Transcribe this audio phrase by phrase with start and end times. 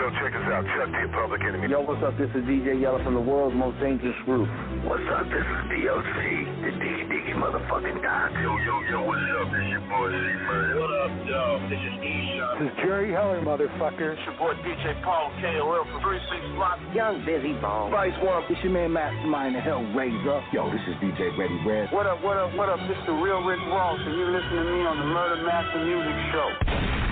[0.00, 0.64] Yo, check us out.
[0.64, 1.68] Chuck D, Public Enemy.
[1.68, 2.16] Yo, what's up?
[2.16, 4.48] This is DJ Yella from the world's most dangerous group.
[4.88, 5.28] What's up?
[5.28, 6.16] This is DOC,
[6.64, 8.32] the Diggy Diggy motherfucking Doc.
[8.40, 9.52] Yo, yo, yo, what's up?
[9.52, 10.72] This your boy C-Man.
[10.80, 11.44] What up, yo?
[11.68, 12.64] This is E-Shot.
[12.64, 14.16] This is Jerry Heller, motherfucker.
[14.16, 16.80] It's your boy DJ Paul KOL from 36 Block.
[16.96, 17.92] Young Bizzy Bone.
[17.92, 20.40] Vice One, it's your man Mastermind, the Hellraiser.
[20.56, 21.92] Yo, this is DJ Ready Red.
[21.92, 22.80] What up, what up, what up?
[22.88, 25.84] This is the real Rick Ross, and you're listening to me on the Murder Master
[25.84, 27.09] Music Show.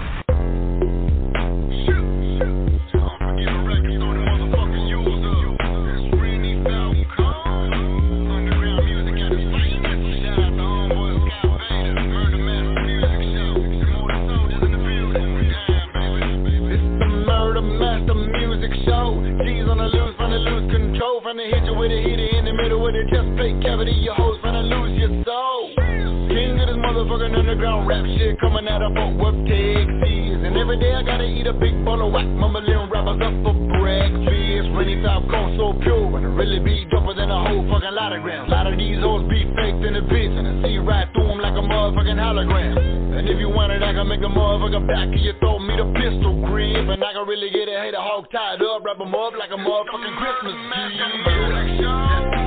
[27.18, 30.38] Motherfucking underground rap shit coming out of Fort Worth, Texas.
[30.46, 33.54] And every day I gotta eat a big bowl of whack, mumbling rappers up for
[33.78, 34.70] breakfast.
[34.78, 38.12] Rainy top cone so pure, and it really be doper than a whole fucking lot
[38.12, 38.48] of grams.
[38.48, 41.26] A lot of these hoes be faked in the bitch, and I see right through
[41.26, 43.18] them like a motherfucking hologram.
[43.18, 45.74] And if you want it, I can make a motherfucker back of your throat, me
[45.74, 46.88] the pistol grip.
[46.88, 49.58] And I can really get a hater hog tied up, wrap them up like a
[49.58, 52.37] motherfucking Christmas tree.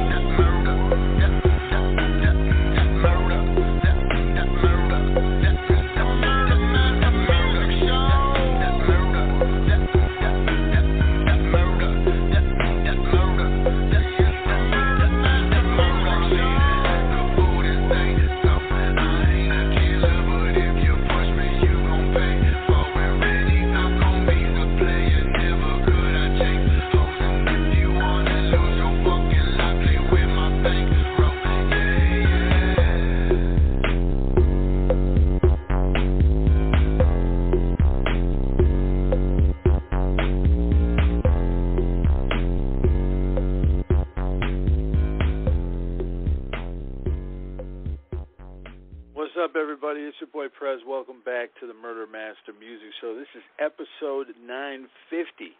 [49.81, 50.06] Everybody.
[50.06, 50.78] It's your boy Prez.
[50.86, 53.18] Welcome back to the Murder Master Music Show.
[53.18, 55.58] This is episode 950.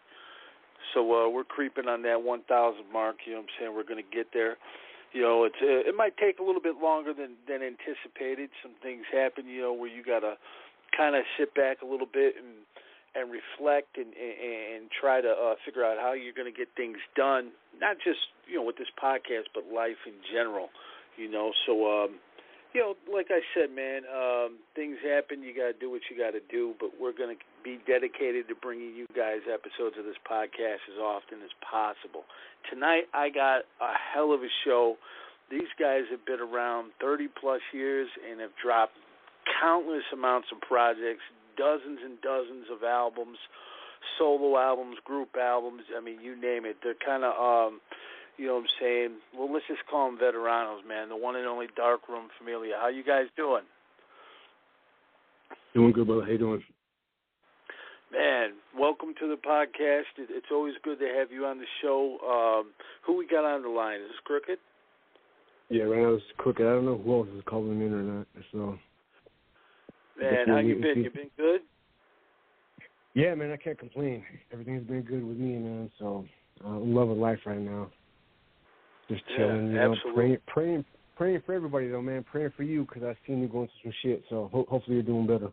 [0.94, 2.46] So uh, we're creeping on that 1,000
[2.92, 3.16] mark.
[3.26, 3.74] You know what I'm saying?
[3.74, 4.62] We're going to get there.
[5.10, 8.54] You know, it's uh, it might take a little bit longer than than anticipated.
[8.62, 10.38] Some things happen, you know, where you got to
[10.94, 12.62] kind of sit back a little bit and
[13.18, 16.70] and reflect and and, and try to uh, figure out how you're going to get
[16.78, 17.50] things done.
[17.74, 20.70] Not just you know with this podcast, but life in general.
[21.18, 22.22] You know, so um,
[22.74, 25.42] you know, like I said, man, um, things happen.
[25.42, 28.48] You got to do what you got to do, but we're going to be dedicated
[28.48, 32.24] to bringing you guys episodes of this podcast as often as possible.
[32.72, 34.96] Tonight, I got a hell of a show.
[35.50, 38.96] These guys have been around 30 plus years and have dropped
[39.60, 41.22] countless amounts of projects,
[41.58, 43.36] dozens and dozens of albums,
[44.18, 45.82] solo albums, group albums.
[45.94, 46.76] I mean, you name it.
[46.82, 47.36] They're kind of.
[47.36, 47.80] Um,
[48.36, 49.10] you know what I'm saying?
[49.36, 51.08] Well, let's just call them veteranos, man.
[51.08, 52.74] The one and only Darkroom Familia.
[52.80, 53.62] How you guys doing?
[55.74, 56.22] Doing good, brother.
[56.22, 56.62] How you doing?
[58.12, 60.12] Man, welcome to the podcast.
[60.18, 62.18] It's always good to have you on the show.
[62.20, 62.72] Um,
[63.06, 64.00] who we got on the line?
[64.00, 64.58] Is this Crooked?
[65.70, 66.66] Yeah, right now it's Crooked.
[66.66, 68.26] I don't know who else is calling in or not.
[68.52, 68.78] So.
[70.20, 71.04] Man, how you been?
[71.04, 71.62] You been good?
[73.14, 74.24] Yeah, man, I can't complain.
[74.52, 75.90] Everything's been good with me, man.
[75.98, 76.26] So
[76.64, 77.90] I'm loving life right now.
[79.12, 80.84] Just chilling, yeah, you know, praying, praying,
[81.16, 82.24] praying for everybody though, man.
[82.24, 84.24] Praying for you because I seen you going through some shit.
[84.30, 85.52] So ho- hopefully you're doing better.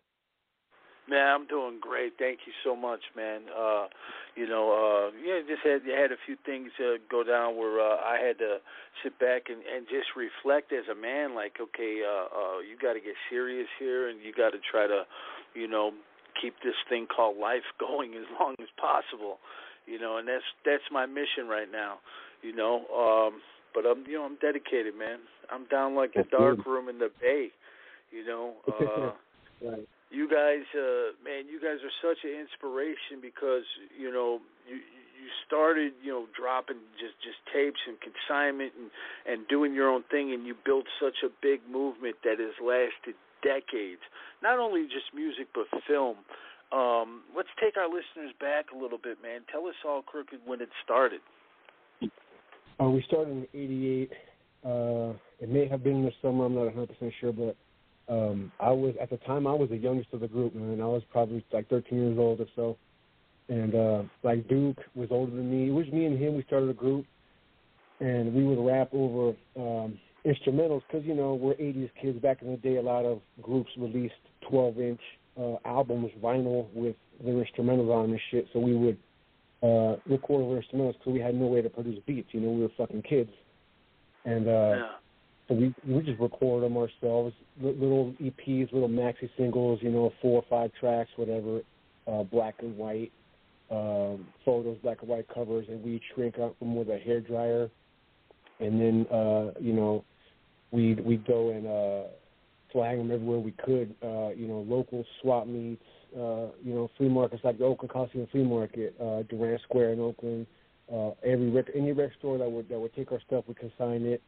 [1.09, 2.13] Man, I'm doing great.
[2.19, 3.41] Thank you so much, man.
[3.49, 3.87] Uh,
[4.35, 7.97] you know, uh, yeah, just had had a few things uh, go down where uh,
[7.97, 8.57] I had to
[9.03, 11.33] sit back and, and just reflect as a man.
[11.33, 14.85] Like, okay, uh, uh, you got to get serious here, and you got to try
[14.85, 15.03] to,
[15.55, 15.91] you know,
[16.39, 19.39] keep this thing called life going as long as possible.
[19.87, 21.97] You know, and that's that's my mission right now
[22.41, 22.85] you know.
[22.89, 23.41] Um,
[23.73, 25.19] but I'm, you know, I'm dedicated, man.
[25.51, 27.49] I'm down like a dark room in the bay,
[28.11, 28.53] you know.
[29.61, 29.87] Uh, right.
[30.09, 33.67] You guys, uh, man, you guys are such an inspiration because
[33.99, 38.89] you know you you started, you know, dropping just just tapes and consignment and
[39.27, 43.19] and doing your own thing, and you built such a big movement that has lasted
[43.43, 44.01] decades.
[44.41, 46.17] Not only just music, but film.
[46.71, 49.41] Um, let's take our listeners back a little bit, man.
[49.51, 51.21] Tell us all, Crooked, when it started.
[52.81, 54.11] Uh, we started in '88.
[54.63, 56.45] Uh, it may have been in the summer.
[56.45, 57.55] I'm not 100 percent sure, but
[58.07, 60.81] um, I was at the time I was the youngest of the group, man.
[60.81, 62.77] I was probably like 13 years old or so.
[63.49, 65.69] And uh, like Duke was older than me.
[65.69, 66.35] It was me and him.
[66.35, 67.05] We started a group,
[67.99, 72.19] and we would rap over um, instrumentals because you know we're 80s kids.
[72.19, 74.13] Back in the day, a lot of groups released
[74.51, 75.01] 12-inch
[75.39, 78.47] uh, albums, vinyl with their instrumentals on and shit.
[78.53, 78.97] So we would
[79.61, 82.29] uh, record our instrumentals because we had no way to produce beats.
[82.31, 83.31] You know, we were fucking kids,
[84.25, 84.91] and uh, Yeah.
[85.47, 89.79] so we we just record them ourselves, little EPs, little maxi singles.
[89.81, 91.61] You know, four or five tracks, whatever,
[92.07, 93.11] uh, black and white
[93.69, 97.69] um, photos, black and white covers, and we shrink up them with a hair dryer,
[98.59, 100.03] and then uh, you know,
[100.71, 102.07] we'd we'd go and uh,
[102.71, 103.93] flag them everywhere we could.
[104.01, 105.83] Uh, you know, local swap meets,
[106.15, 109.99] uh, you know, flea markets like the Oakland Coliseum Flea Market, uh, Durant Square in
[109.99, 110.47] Oakland.
[110.91, 114.05] Uh, every rec- any rec store that would that would take our stuff, we consign
[114.05, 114.21] it.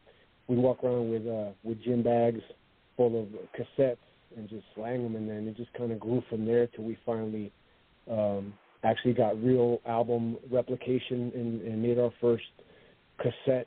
[0.46, 2.40] We'd walk around with uh, with gym bags
[2.96, 3.96] full of cassettes
[4.36, 6.96] and just slang them, and then it just kind of grew from there till we
[7.04, 7.52] finally
[8.10, 8.52] um,
[8.84, 12.44] actually got real album replication and, and made our first
[13.20, 13.66] cassettes.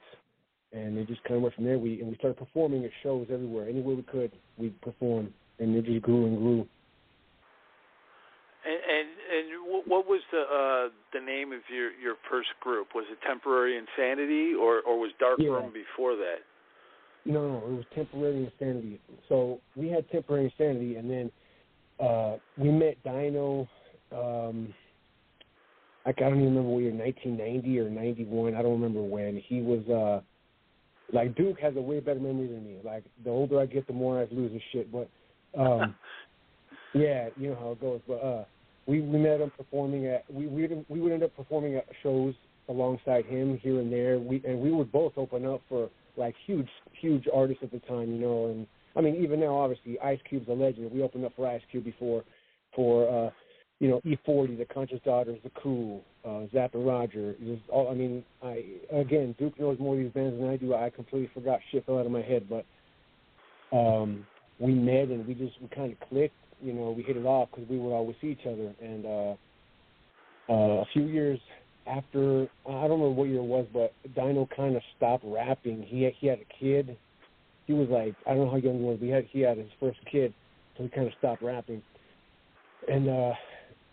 [0.72, 1.80] And it just kind of went from there.
[1.80, 4.32] We and we started performing at shows everywhere, anywhere we could.
[4.58, 6.68] We'd perform, and it just grew and grew.
[8.66, 12.90] And and and what was the uh the name of your your first group?
[12.96, 15.52] Was it Temporary Insanity or or was Dark Yeah.
[15.52, 16.40] Room before that?
[17.26, 19.00] No, no, it was temporary insanity.
[19.28, 21.32] So we had temporary insanity, and then
[22.00, 23.68] uh, we met Dino.
[24.12, 24.74] Um,
[26.06, 28.54] I don't even remember what year, 1990 or 91.
[28.54, 29.42] I don't remember when.
[29.48, 30.22] He was uh,
[31.12, 32.78] like Duke has a way better memory than me.
[32.84, 34.92] Like the older I get, the more I lose his shit.
[34.92, 35.10] But
[35.60, 35.96] um,
[36.94, 38.02] yeah, you know how it goes.
[38.08, 38.46] But uh,
[38.88, 42.34] we we met him performing at we we we would end up performing at shows
[42.70, 44.20] alongside him here and there.
[44.20, 48.14] We and we would both open up for like huge huge artists at the time,
[48.14, 48.48] you know.
[48.48, 50.92] And I mean, even now, obviously, Ice Cube's a legend.
[50.92, 52.24] We opened up for Ice Cube before
[52.76, 53.32] for uh,
[53.80, 57.36] you know E40, The Conscious Daughters, The Coup, uh, Zapp and Roger.
[57.44, 60.74] Just all I mean, I again, Duke knows more of these bands than I do.
[60.74, 62.66] I completely forgot shit fell out of my head, but
[63.76, 64.26] um,
[64.60, 66.36] we met and we just we kind of clicked.
[66.62, 68.74] You know, we hit it off because we would always see each other.
[68.82, 69.36] And uh,
[70.50, 71.40] uh, a few years
[71.88, 75.84] after, I don't remember what year it was, but Dino kind of stopped rapping.
[75.84, 76.98] He he had a kid.
[77.68, 79.58] He was like, I don't know how young he was, but he had he had
[79.58, 80.34] his first kid,
[80.78, 81.82] so he kind of stopped rapping.
[82.88, 83.34] And uh,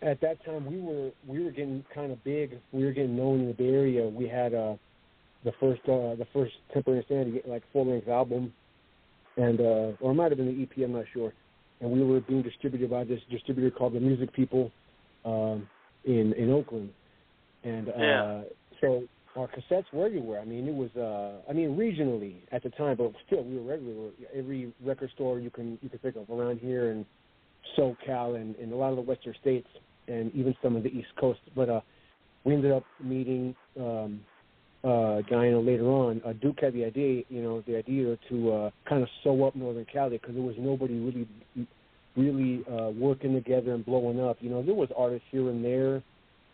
[0.01, 2.59] at that time, we were we were getting kind of big.
[2.71, 4.07] We were getting known in the Bay Area.
[4.07, 4.75] We had uh,
[5.43, 8.53] the first uh, the first Temporary Insanity like full length album,
[9.37, 10.85] and uh, or it might have been the EP.
[10.85, 11.33] I'm not sure.
[11.83, 14.71] And we were being distributed by this distributor called the Music People
[15.25, 15.67] um,
[16.05, 16.89] in in Oakland.
[17.65, 18.41] And uh, Yeah.
[18.79, 19.03] so
[19.35, 20.39] our cassettes were everywhere.
[20.39, 23.73] I mean, it was uh, I mean regionally at the time, but still we were
[23.73, 24.11] everywhere.
[24.33, 27.05] Every record store you can you can think of around here and
[27.77, 29.67] SoCal and, and a lot of the western states
[30.07, 31.41] and even some of the East Coast.
[31.53, 31.81] But uh,
[32.45, 34.21] we ended up meeting um,
[34.83, 36.21] uh, Dino later on.
[36.25, 39.55] Uh, Duke had the idea, you know, the idea to uh, kind of sew up
[39.55, 41.27] Northern Cali because there was nobody really,
[42.15, 44.37] really uh, working together and blowing up.
[44.41, 46.03] You know, there was artists here and there.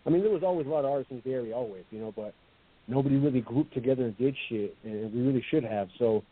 [0.05, 2.13] I mean, there was always a lot of artists in the area, always, you know,
[2.15, 2.33] but
[2.87, 5.89] nobody really grouped together and did shit, and we really should have.
[5.97, 6.23] So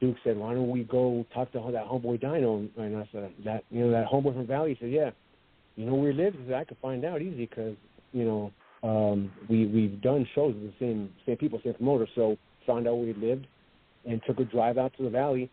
[0.00, 3.64] Duke said, "Why don't we go talk to that homeboy Dino?" And I said, "That
[3.70, 5.10] you know that homeboy from Valley." He said, "Yeah,
[5.76, 7.76] you know where he lives?" "I could find out easy because
[8.12, 8.52] you know
[8.84, 12.36] um, we we've done shows with the same same people, same promoter." So
[12.66, 13.46] found out where he lived
[14.06, 15.50] and took a drive out to the Valley,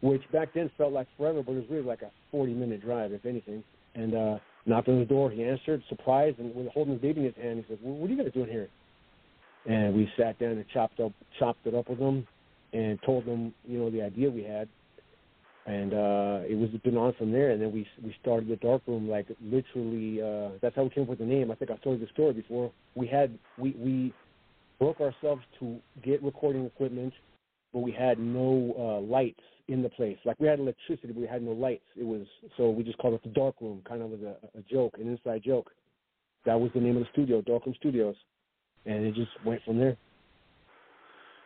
[0.00, 3.12] which back then felt like forever, but it was really like a 40 minute drive,
[3.12, 3.62] if anything.
[3.94, 5.30] And uh, knocked on his door.
[5.30, 8.10] He answered, surprised, and with holding his baby in his hand, he said, well, "What
[8.10, 8.68] are you guys doing here?"
[9.66, 12.26] And we sat down and chopped up chopped it up with him
[12.72, 14.68] and told them, you know, the idea we had.
[15.66, 18.82] And uh it was been on from there and then we we started the dark
[18.86, 21.50] room like literally uh that's how we came up with the name.
[21.50, 22.72] I think I've told you the story before.
[22.96, 24.12] We had we we
[24.80, 27.12] broke ourselves to get recording equipment
[27.72, 30.18] but we had no uh lights in the place.
[30.24, 31.84] Like we had electricity but we had no lights.
[31.96, 32.26] It was
[32.56, 35.08] so we just called it the dark room, kind of as a, a joke, an
[35.08, 35.70] inside joke.
[36.44, 38.16] That was the name of the studio, Dark Room Studios.
[38.84, 39.96] And it just went from there.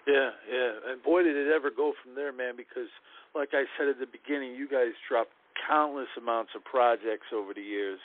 [0.06, 0.70] Yeah, yeah.
[0.92, 2.88] And boy, did it ever go from there, man, because
[3.34, 5.30] like I said at the beginning, you guys dropped
[5.68, 7.98] countless amounts of projects over the years.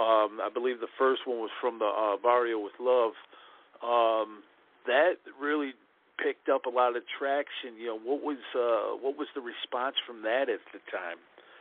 [0.00, 3.12] Um, I believe the first one was from the uh, Barrio with Love.
[3.84, 4.42] Um,
[4.86, 5.72] that really
[6.22, 7.76] picked up a lot of traction.
[7.78, 11.18] You know, what was uh, what was the response from that at the time,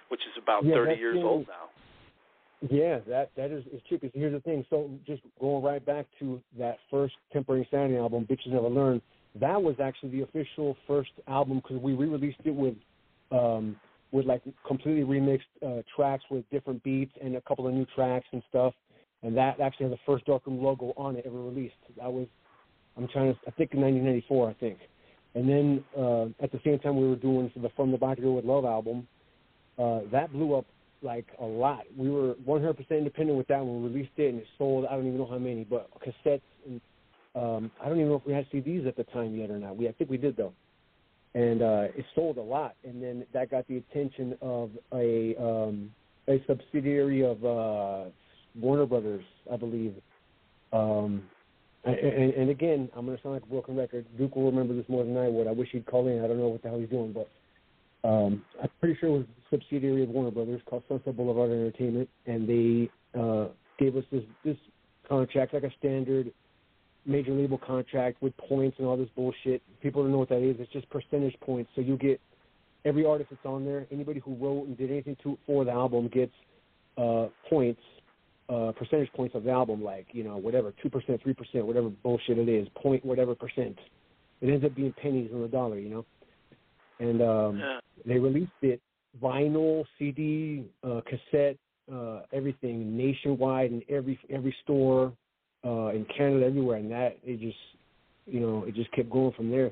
[0.10, 1.70] which is about Yeah, 30 years thing- old now?
[2.72, 3.98] Yeah, that that is, is true.
[4.00, 4.66] Because here's the thing.
[4.70, 9.02] So just going right back to that first Temporary Insanity album, Bitches Never Learn.
[9.40, 12.75] That was actually the official first album because we re-released it with
[13.32, 13.75] um,
[14.12, 18.28] with like completely remixed uh, tracks with different beats and a couple of new tracks
[18.32, 18.74] and stuff.
[19.24, 21.74] And that actually has the first Darkroom logo on it ever released.
[21.98, 22.28] That was
[22.96, 24.78] I'm trying to I think in 1994 I think.
[25.36, 28.46] And then uh, at the same time we were doing the From the Door with
[28.46, 29.08] Love album.
[29.80, 30.66] Uh, that blew up
[31.02, 31.84] like a lot.
[31.98, 34.86] We were 100% independent with that when we released it, and it sold.
[34.86, 36.80] I don't even know how many, but cassettes and
[37.36, 39.75] um, I don't even know if we had CDs at the time yet or not.
[39.75, 40.54] We I think we did though,
[41.34, 42.75] and uh, it sold a lot.
[42.84, 45.92] And then that got the attention of a um,
[46.28, 48.10] a subsidiary of uh,
[48.60, 49.96] Warner Brothers, I believe.
[50.72, 51.24] Um,
[51.86, 54.06] and, and again, I'm going to sound like a broken record.
[54.18, 55.48] Duke will remember this more than I would.
[55.48, 56.24] I wish he'd call in.
[56.24, 57.30] I don't know what the hell he's doing, but
[58.08, 62.10] um, I'm pretty sure it was a subsidiary of Warner Brothers called Sunset Boulevard Entertainment,
[62.25, 63.48] and they uh,
[63.78, 64.58] gave us this this
[65.08, 66.32] contract, like a standard
[67.05, 69.62] major label contract with points and all this bullshit.
[69.81, 70.55] People don't know what that is.
[70.60, 71.69] It's just percentage points.
[71.75, 72.19] So you get
[72.86, 76.07] every artist that's on there, anybody who wrote and did anything to for the album
[76.07, 76.33] gets
[76.98, 77.81] uh, points,
[78.50, 81.89] uh, percentage points of the album, like you know whatever, two percent, three percent, whatever
[81.89, 83.77] bullshit it is, point whatever percent.
[84.41, 86.05] It ends up being pennies on the dollar, you know.
[87.00, 87.79] And um, Yeah.
[88.05, 88.81] they released it
[89.22, 91.57] vinyl, CD, uh, cassette,
[91.91, 95.13] uh, everything nationwide in every every store
[95.65, 97.58] uh, in Canada, everywhere, and that it just
[98.25, 99.72] you know it just kept going from there.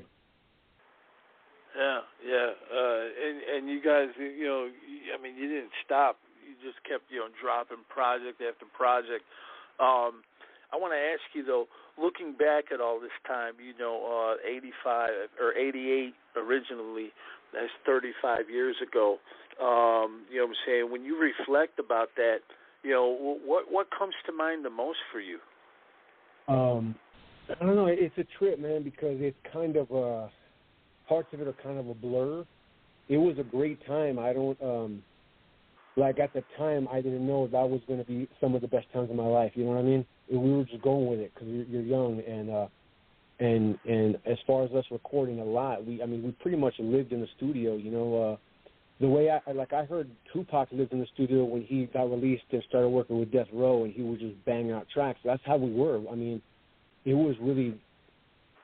[1.76, 4.68] Yeah, yeah, uh, and and you guys, you know,
[5.16, 6.18] I mean, you didn't stop.
[6.44, 9.24] You just kept, you know, dropping project after project.
[9.80, 10.20] Um,
[10.72, 14.48] I want to ask you though, looking back at all this time, you know, uh,
[14.48, 17.12] 85 or 88 originally,
[17.52, 19.18] that's 35 years ago.
[19.60, 20.90] Um, you know what I'm saying?
[20.90, 22.40] When you reflect about that,
[22.82, 25.38] you know, what what comes to mind the most for you?
[26.48, 26.94] Um,
[27.48, 27.86] I don't know.
[27.86, 30.28] It's a trip, man, because it's kind of uh,
[31.08, 32.44] parts of it are kind of a blur.
[33.08, 34.18] It was a great time.
[34.18, 35.02] I don't um,
[35.96, 38.68] like at the time I didn't know that was going to be some of the
[38.68, 39.52] best times of my life.
[39.54, 40.06] You know what I mean?
[40.30, 42.66] We were just going with it because you're, you're young and uh,
[43.40, 46.74] and and as far as us recording a lot, we I mean we pretty much
[46.78, 47.76] lived in the studio.
[47.76, 48.38] You know.
[49.02, 52.44] The way I like I heard Tupac lived in the studio when he got released
[52.52, 55.18] and started working with Death Row and he would just bang out tracks.
[55.24, 56.00] That's how we were.
[56.10, 56.40] I mean,
[57.04, 57.74] it was really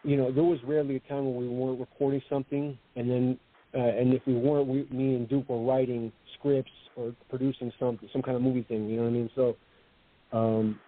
[0.04, 3.38] you know, there was rarely a time when we weren't recording something and then
[3.74, 7.98] uh, and if we weren't we me and Duke were writing scripts or producing some
[8.12, 9.30] some kind of movie thing, you know what I mean?
[9.34, 9.56] So
[10.32, 10.78] um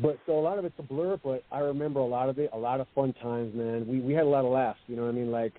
[0.00, 2.50] but so a lot of it's a blur, but I remember a lot of it,
[2.52, 3.84] a lot of fun times, man.
[3.88, 5.32] We we had a lot of laughs, you know what I mean?
[5.32, 5.54] Like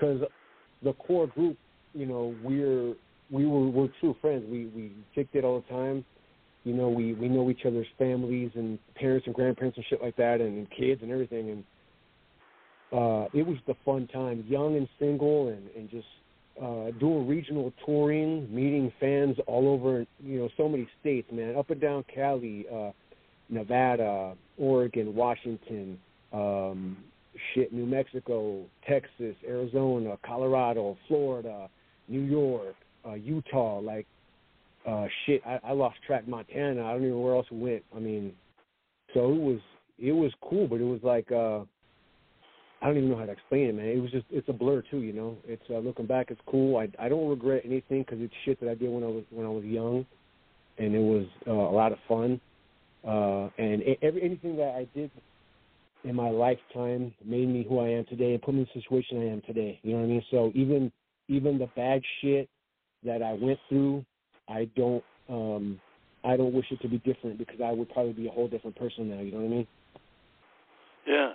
[0.00, 0.20] cuz
[0.82, 1.56] the core group
[1.94, 2.94] you know, we're
[3.30, 4.44] we were we're true friends.
[4.48, 6.04] We we kicked it all the time.
[6.64, 10.16] You know, we we know each other's families and parents and grandparents and shit like
[10.16, 11.50] that, and, and kids and everything.
[11.50, 11.64] And
[12.92, 16.06] uh, it was the fun time, young and single, and and just
[16.62, 20.06] uh, doing regional touring, meeting fans all over.
[20.22, 22.90] You know, so many states, man, up and down Cali, uh,
[23.48, 25.98] Nevada, Oregon, Washington.
[26.32, 26.96] Um,
[27.54, 31.68] shit, New Mexico, Texas, Arizona, Colorado, Florida,
[32.12, 32.76] New York,
[33.06, 34.06] uh, Utah, like
[34.86, 36.84] uh shit, I, I lost track Montana.
[36.84, 37.84] I don't even know where else we went.
[37.96, 38.32] I mean
[39.14, 39.60] so it was
[39.98, 41.60] it was cool, but it was like uh
[42.80, 43.86] I don't even know how to explain it, man.
[43.86, 45.36] It was just it's a blur too, you know.
[45.46, 46.78] It's uh, looking back, it's cool.
[46.78, 49.46] I I don't regret anything because it's shit that I did when I was when
[49.46, 50.04] I was young,
[50.78, 52.40] and it was uh, a lot of fun.
[53.06, 55.10] Uh, and every anything that I did
[56.04, 59.20] in my lifetime made me who I am today and put me in the situation
[59.20, 59.78] I am today.
[59.82, 60.24] You know what I mean?
[60.30, 60.92] So even
[61.28, 62.48] even the bad shit
[63.04, 64.04] that I went through,
[64.48, 65.80] I don't um
[66.24, 68.76] I don't wish it to be different because I would probably be a whole different
[68.76, 69.66] person now, you know what I mean?
[71.06, 71.32] Yeah.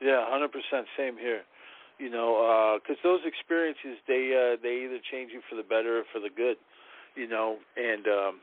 [0.00, 0.48] Yeah, 100%
[0.96, 1.42] same here.
[1.98, 5.98] You know, uh cuz those experiences they uh they either change you for the better
[5.98, 6.56] or for the good,
[7.16, 8.40] you know, and um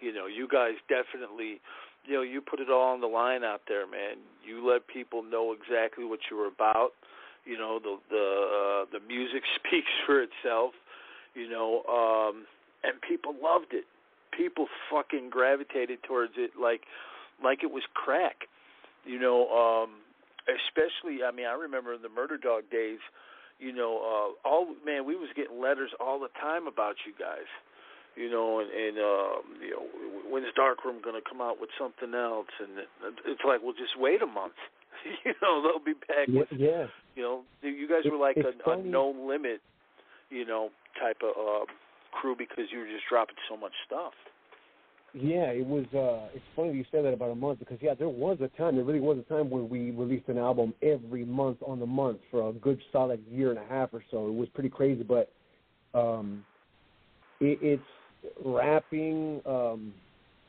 [0.00, 1.60] you know, you guys definitely
[2.06, 4.18] you know, you put it all on the line out there, man.
[4.46, 6.90] You let people know exactly what you were about.
[7.44, 10.72] You know, the the uh, the music speaks for itself.
[11.34, 12.46] You know, um,
[12.84, 13.84] and people loved it.
[14.36, 16.82] People fucking gravitated towards it like
[17.42, 18.48] like it was crack.
[19.04, 20.00] You know, um,
[20.48, 21.22] especially.
[21.22, 23.00] I mean, I remember in the Murder Dog days.
[23.60, 27.46] You know, uh, all man, we was getting letters all the time about you guys
[28.16, 29.86] you know, and, and um, you know,
[30.30, 32.50] when's Darkroom going to come out with something else?
[32.60, 32.86] And
[33.26, 34.58] it's like, well, just wait a month.
[35.24, 36.86] you know, they'll be back yeah, with, yeah.
[37.16, 39.60] you know, you guys were like a, a no limit,
[40.30, 40.70] you know,
[41.00, 41.64] type of uh,
[42.12, 44.12] crew because you were just dropping so much stuff.
[45.14, 45.86] Yeah, it was.
[45.94, 48.74] uh It's funny you said that about a month because yeah, there was a time.
[48.74, 52.18] There really was a time when we released an album every month on the month
[52.32, 54.26] for a good solid year and a half or so.
[54.26, 55.30] It was pretty crazy, but
[55.94, 56.44] um,
[57.40, 57.82] it, it's
[58.44, 59.40] rapping.
[59.46, 59.94] Um,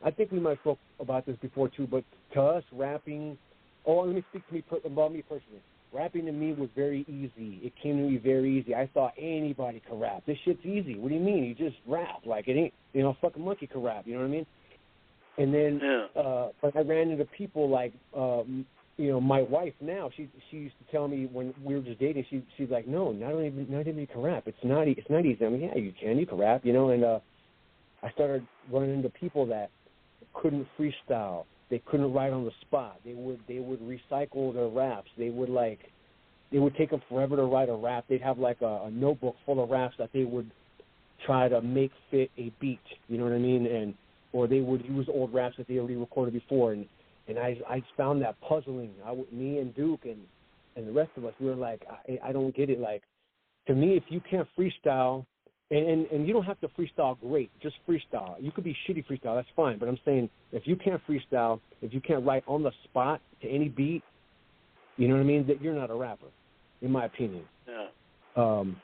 [0.04, 3.38] I think we might spoke about this before too, but to us, rapping.
[3.86, 5.62] Oh, let me speak to me about me personally.
[5.94, 7.60] Rapping to me was very easy.
[7.64, 8.76] It came to me very easy.
[8.76, 10.24] I thought anybody could rap.
[10.26, 10.98] This shit's easy.
[10.98, 11.44] What do you mean?
[11.46, 12.26] You just rap.
[12.26, 14.46] Like it ain't you know, a fucking monkey could rap, you know what I mean?
[15.38, 16.22] And then yeah.
[16.22, 18.66] uh but I ran into people like um
[18.98, 22.00] you know, my wife now, she she used to tell me when we were just
[22.00, 24.44] dating, she she's like, No, not even not even you can rap.
[24.48, 25.46] It's not it's not easy.
[25.46, 27.20] I mean, yeah, you can, you can rap, you know, and uh
[28.04, 29.70] I started running into people that
[30.34, 31.46] couldn't freestyle.
[31.70, 33.00] They couldn't write on the spot.
[33.04, 35.10] They would they would recycle their raps.
[35.18, 35.80] They would like
[36.52, 38.06] it would take them forever to write a rap.
[38.08, 40.50] They'd have like a, a notebook full of raps that they would
[41.26, 42.80] try to make fit a beat.
[43.08, 43.66] You know what I mean?
[43.66, 43.96] And
[44.32, 46.74] or they would use old raps that they already recorded before.
[46.74, 46.86] And
[47.28, 48.92] and I I found that puzzling.
[49.06, 50.20] I me and Duke and
[50.76, 52.80] and the rest of us we were like I I don't get it.
[52.80, 53.02] Like
[53.68, 55.26] to me, if you can't freestyle
[55.72, 58.36] and, and and you don't have to freestyle great, just freestyle.
[58.40, 59.80] You could be shitty freestyle, that's fine.
[59.80, 63.50] But I'm saying if you can't freestyle, if you can't write on the spot to
[63.50, 64.04] any beat,
[64.98, 66.28] you know what I mean, that you're not a rapper,
[66.82, 67.46] in my opinion.
[67.68, 67.88] Yeah.
[68.36, 68.78] Um,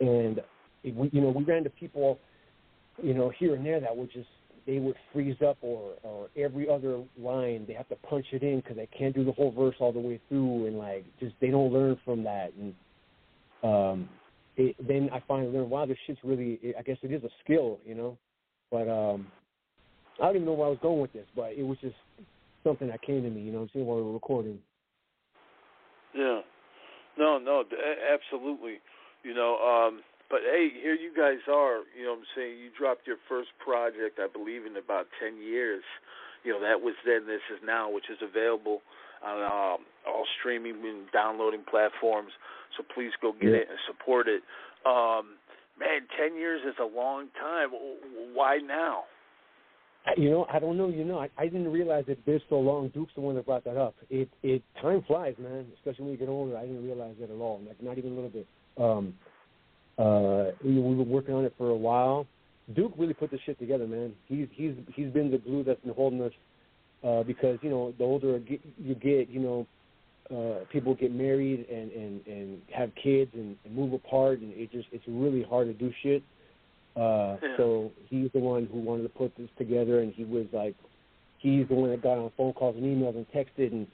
[0.00, 0.40] and
[0.84, 2.18] we, you know, we ran into people,
[3.02, 4.28] you know, here and there that would just
[4.66, 8.60] they would freeze up, or or every other line they have to punch it in
[8.60, 11.48] because they can't do the whole verse all the way through, and like just they
[11.48, 12.52] don't learn from that.
[12.58, 12.74] And
[13.62, 14.08] um,
[14.56, 16.60] it, then I finally learned, wow, this shit's really.
[16.78, 18.18] I guess it is a skill, you know.
[18.70, 19.26] But um,
[20.20, 21.96] I don't even know where I was going with this, but it was just
[22.62, 24.58] something that came to me, you know, what I'm saying while we were recording.
[26.14, 26.40] Yeah.
[27.18, 27.64] No, no,
[28.12, 28.78] absolutely.
[29.22, 31.82] You know, um, but hey, here you guys are.
[31.96, 35.40] You know, what I'm saying you dropped your first project, I believe, in about ten
[35.40, 35.84] years.
[36.42, 37.26] You know, that was then.
[37.26, 38.82] This is now, which is available
[39.24, 42.30] on um, all streaming and downloading platforms.
[42.76, 43.56] So please go get Yeah.
[43.56, 44.42] it and support it.
[44.86, 45.36] Um,
[45.78, 47.70] man, ten years is a long time.
[47.70, 49.04] W- Why now?
[50.18, 50.88] You know, I don't know.
[50.88, 52.88] You know, I, I didn't realize it been so long.
[52.88, 53.94] Duke's the one that brought that up.
[54.10, 55.66] It it time flies, man.
[55.76, 56.56] Especially when you get older.
[56.58, 57.62] I didn't realize that at all.
[57.66, 58.46] Like not even a little bit.
[58.76, 59.14] Um,
[59.96, 62.26] uh, we, we were working on it for a while.
[62.74, 64.12] Duke really put this shit together, man.
[64.26, 66.32] He's he's he's been the glue that's been holding us.
[67.02, 68.38] Uh, because you know, the older
[68.78, 69.66] you get, you know,
[70.30, 74.70] uh, people get married and and and have kids and, and move apart, and it
[74.72, 76.22] just it's really hard to do shit.
[76.96, 77.56] Uh, Yeah.
[77.56, 80.74] So he's the one who wanted to put this together, and he was like,
[81.38, 83.86] he's the one that got on phone calls and emails and texted and,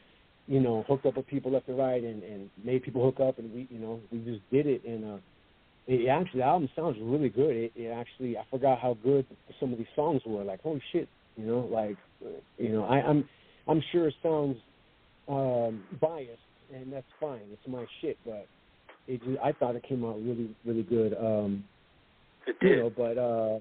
[0.46, 3.38] you know, hooked up with people left and right and and made people hook up,
[3.38, 4.84] and we, you know, we just did it.
[4.84, 5.18] And uh,
[5.88, 7.56] it actually the album sounds really good.
[7.56, 9.26] It, it actually I forgot how good
[9.58, 10.44] some of these songs were.
[10.44, 11.96] Like holy shit, you know, like,
[12.58, 13.28] you know, I, I'm
[13.66, 14.58] I'm sure it sounds
[15.28, 16.40] um, biased,
[16.74, 17.42] and that's fine.
[17.52, 18.46] It's my shit, but
[19.06, 21.14] it just, I thought it came out really really good.
[21.14, 21.64] Um,
[22.46, 22.78] It you did.
[22.78, 23.58] know, but uh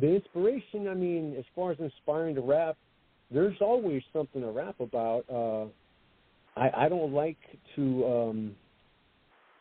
[0.00, 2.76] the inspiration, I mean, as far as inspiring to rap,
[3.30, 5.24] there's always something to rap about.
[5.28, 5.66] Uh
[6.60, 7.38] I I don't like
[7.76, 8.06] to.
[8.06, 8.56] Um,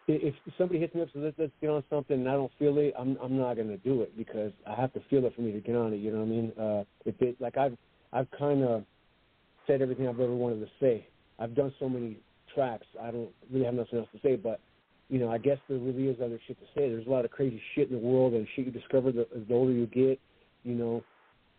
[0.07, 2.51] if somebody hits me up and says let's, let's get on something and I don't
[2.59, 5.41] feel it, I'm I'm not gonna do it because I have to feel it for
[5.41, 5.97] me to get on it.
[5.97, 6.51] You know what I mean?
[6.59, 7.77] Uh, if it like I've
[8.11, 8.83] I've kind of
[9.67, 11.07] said everything I've ever wanted to say.
[11.41, 12.17] I've done so many
[12.53, 14.35] tracks, I don't really have nothing else to say.
[14.35, 14.59] But
[15.09, 16.89] you know, I guess there really is other shit to say.
[16.89, 19.53] There's a lot of crazy shit in the world and shit you discover the, the
[19.53, 20.19] older you get.
[20.63, 21.03] You know,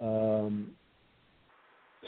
[0.00, 0.70] um,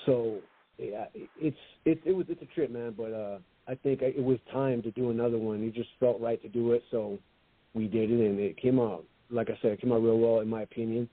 [0.06, 0.38] so
[0.78, 2.94] yeah, it's it it was it's a trip, man.
[2.96, 5.62] But uh, I think it was time to do another one.
[5.62, 7.18] It just felt right to do it, so
[7.74, 9.04] we did it, and it came out.
[9.30, 11.08] Like I said, it came out real well, in my opinion.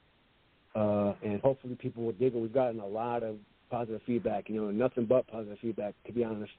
[0.75, 2.39] Uh, and hopefully people will dig it.
[2.39, 3.35] We've gotten a lot of
[3.71, 6.51] positive feedback, you know, nothing but positive feedback, to be honest.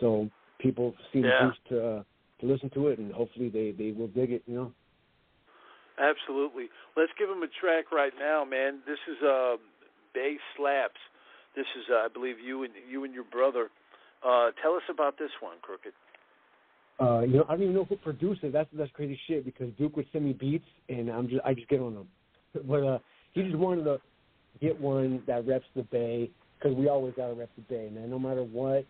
[0.00, 1.46] So people seem Yeah.
[1.46, 2.02] used to uh,
[2.40, 4.72] to listen to it, and hopefully they they will dig it, you know.
[5.98, 6.70] Absolutely.
[6.96, 8.80] Let's give him a track right now, man.
[8.86, 9.56] This is uh,
[10.14, 11.00] Bay Slaps.
[11.54, 13.68] This is, uh, I believe, you and you and your brother.
[14.24, 15.92] Uh, tell us about this one, Crooked.
[17.00, 18.52] Uh, you know, I don't even know who produced it.
[18.52, 21.68] That's that's crazy shit because Duke would send me beats and I'm just I just
[21.68, 22.08] get on them.
[22.68, 22.98] But uh,
[23.32, 24.00] he just wanted to
[24.60, 26.30] get one that reps the Bay
[26.62, 28.10] because we always gotta rep the Bay, man.
[28.10, 28.84] No matter what,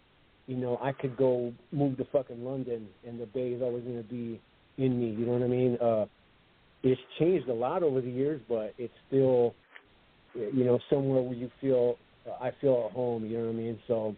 [0.46, 4.02] you know, I could go move to fucking London and the Bay is always gonna
[4.02, 4.40] be
[4.78, 5.10] in me.
[5.10, 5.78] You know what I mean?
[5.80, 6.06] Uh,
[6.82, 9.54] it's changed a lot over the years, but it's still,
[10.34, 11.96] you know, somewhere where you feel
[12.40, 13.24] I feel at home.
[13.24, 13.78] You know what I mean?
[13.86, 14.14] So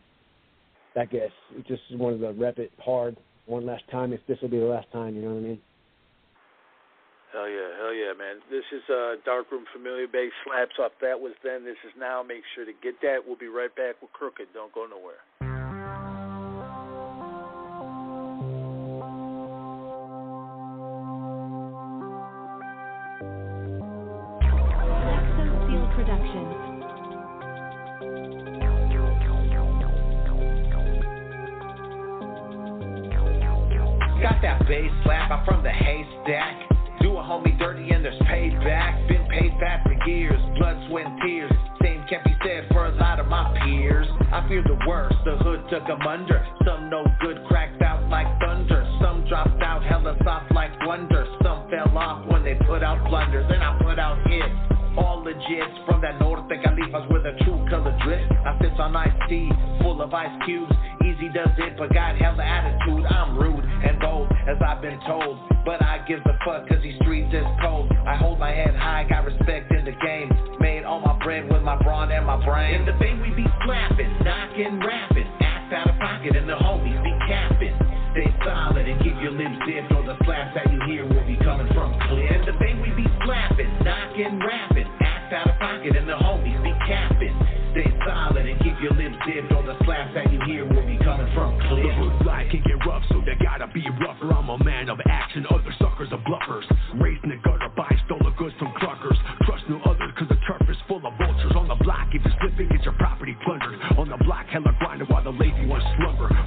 [0.97, 1.31] I guess
[1.67, 4.91] just wanted to rep it hard one last time if this will be the last
[4.93, 5.61] time, you know what I mean?
[7.35, 8.39] Hell yeah, hell yeah, man.
[8.47, 10.93] This is uh, Darkroom Familia Bay Slaps Up.
[11.03, 11.65] That was then.
[11.65, 12.23] This is now.
[12.23, 13.27] Make sure to get that.
[13.27, 14.55] We'll be right back with Crooked.
[14.55, 15.19] Don't go nowhere.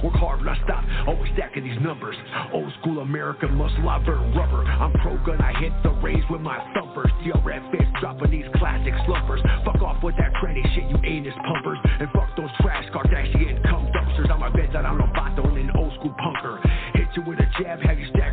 [0.08, 2.16] Work hard, not stop, always stacking these numbers.
[2.54, 4.64] Old school American muscle, I burn rubber.
[4.64, 7.12] I'm pro gun, I hit the range with my thumpers.
[7.20, 9.44] DRF fist dropping these classic slumpers.
[9.68, 11.76] Fuck off with that trendy shit, you anus pumpers.
[12.00, 14.32] And fuck those trash Kardashian cum dumpsters.
[14.32, 16.56] I'm a vet that I'm Lovato and an old school punker.
[16.96, 18.27] Hit you with a jab, have you stagger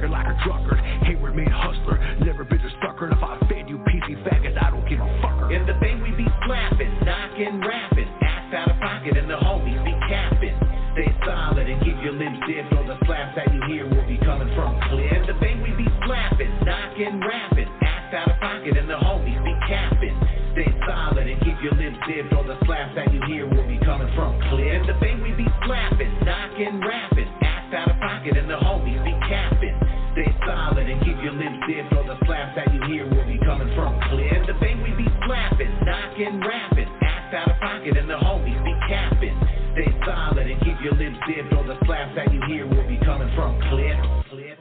[24.15, 24.79] from clear.
[24.87, 27.29] The we be slapping, knocking, rapping.
[27.75, 29.75] Out of pocket, and the homies be capping.
[30.15, 33.99] Stay solid and keep your lips the slaps that you hear will be coming from
[34.09, 34.31] clear.
[34.47, 36.89] The we be slapping, knocking, rapping.
[37.35, 39.35] Out of pocket, and the homies be capping.
[39.75, 43.59] Stay solid and keep your lips the slaps that you hear will be coming from
[43.69, 43.99] clear.
[44.29, 44.55] clear.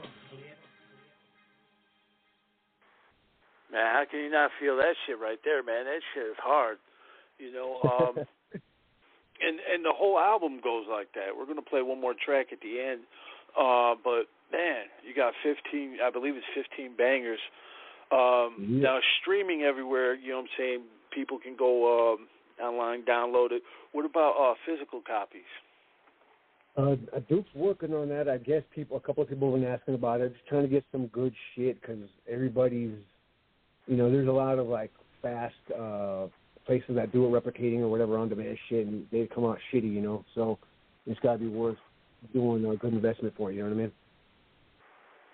[3.71, 5.85] Man, how can you not feel that shit right there, man?
[5.85, 6.77] That shit is hard.
[7.37, 8.25] You know, um
[9.45, 11.35] and and the whole album goes like that.
[11.37, 13.01] We're gonna play one more track at the end.
[13.57, 17.39] Uh but man, you got fifteen I believe it's fifteen bangers.
[18.11, 18.89] Um Yeah.
[18.89, 20.81] now streaming everywhere, you know what I'm saying,
[21.11, 22.27] people can go um
[22.61, 23.63] online, download it.
[23.91, 25.51] What about uh physical copies?
[26.77, 26.95] Uh,
[27.29, 28.27] Duke's working on that.
[28.27, 30.33] I guess people, a couple of people have been asking about it.
[30.33, 32.91] Just trying to get some good shit because everybody's,
[33.87, 36.27] you know, there's a lot of like fast uh
[36.65, 39.93] places that do it replicating or whatever on demand shit, and they come out shitty,
[39.93, 40.25] you know.
[40.33, 40.57] So
[41.05, 41.77] it's got to be worth
[42.33, 43.55] doing a good investment for it.
[43.55, 43.91] You know what I mean?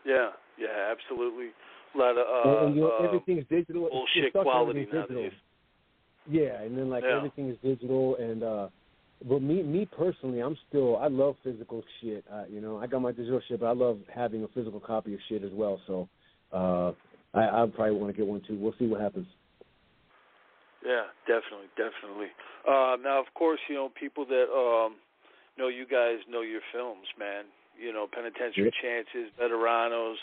[0.05, 1.49] Yeah, yeah, absolutely.
[1.95, 3.89] A lot of uh, and, you know, uh, everything's digital.
[3.89, 5.07] Bullshit it's quality digital.
[5.07, 5.33] nowadays.
[6.29, 7.17] Yeah, and then like Yeah.
[7.17, 8.69] everything is digital and uh
[9.27, 12.25] but me me personally, I'm still I love physical shit.
[12.31, 15.13] Uh, you know, I got my digital shit, but I love having a physical copy
[15.13, 15.79] of shit as well.
[15.87, 16.09] So
[16.51, 16.91] uh
[17.33, 18.57] I I probably want to get one too.
[18.57, 19.27] We'll see what happens.
[20.85, 22.33] Yeah, definitely, definitely.
[22.67, 24.95] Uh, now, of course, you know people that um,
[25.57, 27.45] know you guys know your films, man.
[27.79, 30.15] You know, Penitentiary Chances, Veteranos,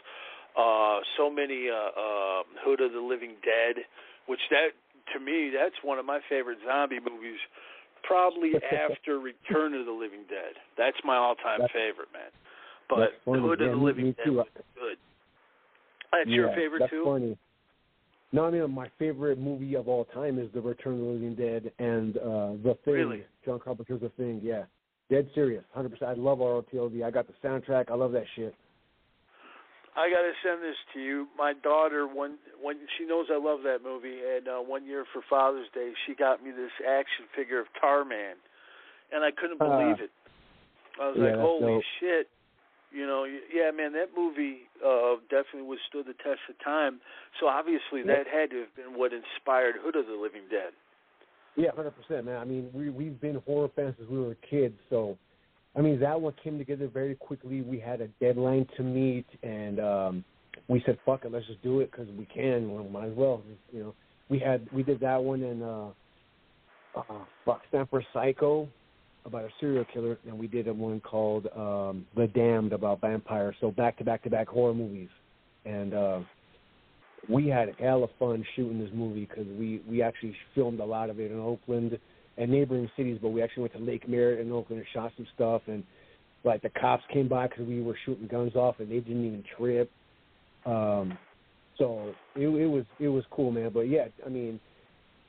[0.58, 3.82] uh, so many uh, uh, Hood of the Living Dead,
[4.26, 4.74] which that
[5.14, 7.38] to me that's one of my favorite zombie movies.
[8.04, 10.54] Probably after Return of the Living Dead.
[10.76, 12.30] That's my all-time That's- favorite, man.
[12.88, 13.20] But.
[13.26, 14.32] Hood of Yeah, the Living Dead too.
[14.38, 14.96] was good.
[16.12, 17.04] That's your favorite that's too.
[17.04, 17.36] funny.
[18.32, 21.34] No, I mean my favorite movie of all time is The Return of the Living
[21.34, 22.94] Dead and uh The Thing.
[22.94, 23.24] Really?
[23.44, 24.40] John Carpenter's The Thing.
[24.42, 24.64] Yeah,
[25.10, 26.10] dead serious, hundred percent.
[26.10, 27.02] I love ROTLD.
[27.02, 27.90] I got the soundtrack.
[27.90, 28.54] I love that shit.
[29.96, 31.26] I gotta send this to you.
[31.36, 35.22] My daughter, when when she knows I love that movie, and uh, one year for
[35.28, 38.34] Father's Day, she got me this action figure of Tarman,
[39.10, 40.10] and I couldn't Uh, believe it.
[41.00, 41.82] I was yeah, like, "Holy dope.
[41.98, 42.28] shit!"
[42.90, 47.00] You know, yeah, man, that movie uh, definitely withstood the test of time.
[47.38, 48.16] So obviously, Yeah.
[48.16, 50.72] that had to have been what inspired Hood of the Living Dead.
[51.56, 52.36] Yeah, hundred percent, man.
[52.36, 55.18] I mean, we we've been horror fans since we were kids, so
[55.76, 57.62] I mean that one came together very quickly.
[57.62, 60.24] We had a deadline to meet, and um
[60.68, 62.70] we said, "Fuck it, let's just do it because we can.
[62.72, 63.94] Well, might as well." You know,
[64.28, 65.88] we had we did that one and uh,
[66.96, 68.68] uh fuck Stanford Psycho
[69.24, 73.56] about a serial killer, and we did a one called um The Damned about vampires.
[73.60, 75.10] So back to back to back horror movies,
[75.64, 76.20] and uh
[77.28, 81.20] we had hella fun shooting this movie because we we actually filmed a lot of
[81.20, 81.98] it in Oakland
[82.36, 85.26] and neighboring cities, but we actually went to Lake Merritt in Oakland and shot some
[85.34, 85.62] stuff.
[85.66, 85.82] And
[86.44, 89.44] like the cops came by because we were shooting guns off and they didn't even
[89.56, 89.90] trip.
[90.64, 91.18] Um,
[91.76, 93.70] so it, it was it was cool, man.
[93.74, 94.60] But yeah, I mean,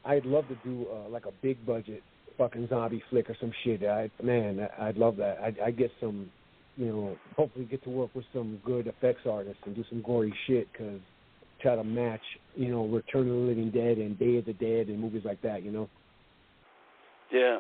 [0.06, 2.04] I'd love to do uh, like a big budget
[2.39, 3.84] fucking zombie flick or some shit.
[3.84, 5.38] I man, I'd love that.
[5.43, 6.32] I'd, I'd get some,
[6.78, 10.34] you know, hopefully get to work with some good effects artists and do some gory
[10.47, 10.99] shit because
[11.62, 12.23] try to match,
[12.56, 15.41] you know, Return of the Living Dead and Day of the Dead and movies like
[15.41, 15.89] that, you know.
[17.32, 17.60] Yeah,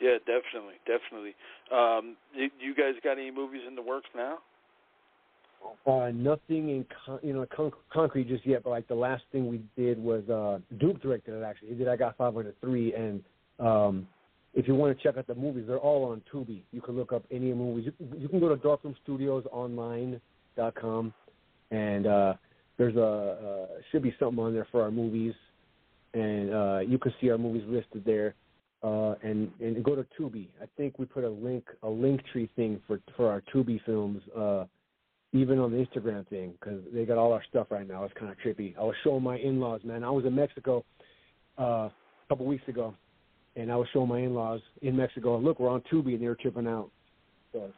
[0.00, 1.34] yeah, definitely, definitely.
[1.74, 4.38] Um, you, you guys got any movies in the works now?
[5.86, 9.48] Uh, nothing in con- you know con- concrete just yet, but like the last thing
[9.48, 11.70] we did was uh Duke directed it actually.
[11.70, 13.24] He did I Got 503, and
[13.58, 14.06] um
[14.54, 16.62] if you want to check out the movies, they're all on Tubi.
[16.72, 17.92] You can look up any movies.
[17.98, 21.14] You, you can go to darkroomstudiosonline.com,
[21.70, 22.32] and uh
[22.78, 25.34] there's a uh, should be something on there for our movies,
[26.14, 28.34] and uh you can see our movies listed there.
[28.82, 30.48] Uh, and and go to Tubi.
[30.62, 34.22] I think we put a link a link tree thing for for our Tubi films.
[34.36, 34.66] Uh,
[35.32, 38.04] even on the Instagram thing because they got all our stuff right now.
[38.04, 38.76] It's kind of trippy.
[38.78, 40.04] I was showing my in-laws, man.
[40.04, 40.84] I was in Mexico
[41.58, 41.92] uh, a
[42.28, 42.94] couple weeks ago,
[43.56, 45.38] and I was showing my in-laws in Mexico.
[45.38, 46.90] Look, we're on Tubi, and they were tripping out.
[47.52, 47.70] So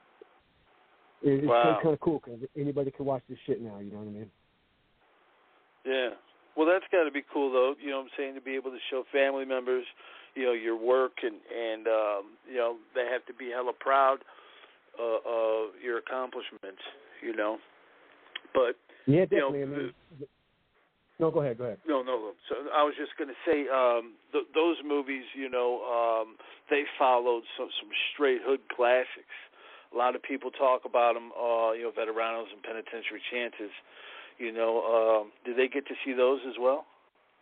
[1.23, 1.75] it, it's, wow.
[1.75, 3.79] it's kind of cool because anybody can watch this shit now.
[3.79, 4.31] You know what I mean?
[5.87, 6.09] Yeah.
[6.57, 7.75] Well, that's got to be cool, though.
[7.81, 8.35] You know what I'm saying?
[8.35, 9.85] To be able to show family members,
[10.35, 14.19] you know, your work, and and um, you know, they have to be hella proud
[14.99, 16.83] uh, of your accomplishments
[17.23, 17.59] you know.
[18.55, 19.61] But yeah, definitely.
[19.61, 19.93] You know, I mean,
[21.19, 21.59] no, go ahead.
[21.59, 21.79] Go ahead.
[21.87, 22.33] No, no.
[22.49, 25.25] So I was just going to say um, th- those movies.
[25.35, 26.37] You know, um,
[26.71, 29.37] they followed some some straight hood classics.
[29.93, 31.33] A lot of people talk about them.
[31.33, 33.73] Uh, you know, Veteranos and Penitentiary Chances.
[34.39, 36.87] You know, um, did they get to see those as well?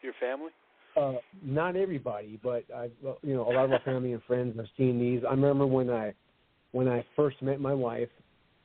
[0.00, 0.50] Your family?
[0.96, 2.88] Uh, not everybody, but I,
[3.22, 5.22] you know, a lot of my family and friends have seen these.
[5.28, 6.14] I remember when I,
[6.72, 8.08] when I first met my wife,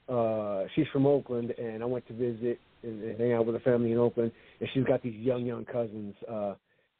[0.09, 3.59] uh she's from Oakland and I went to visit and, and hang out with a
[3.59, 6.53] family in Oakland and she's got these young young cousins uh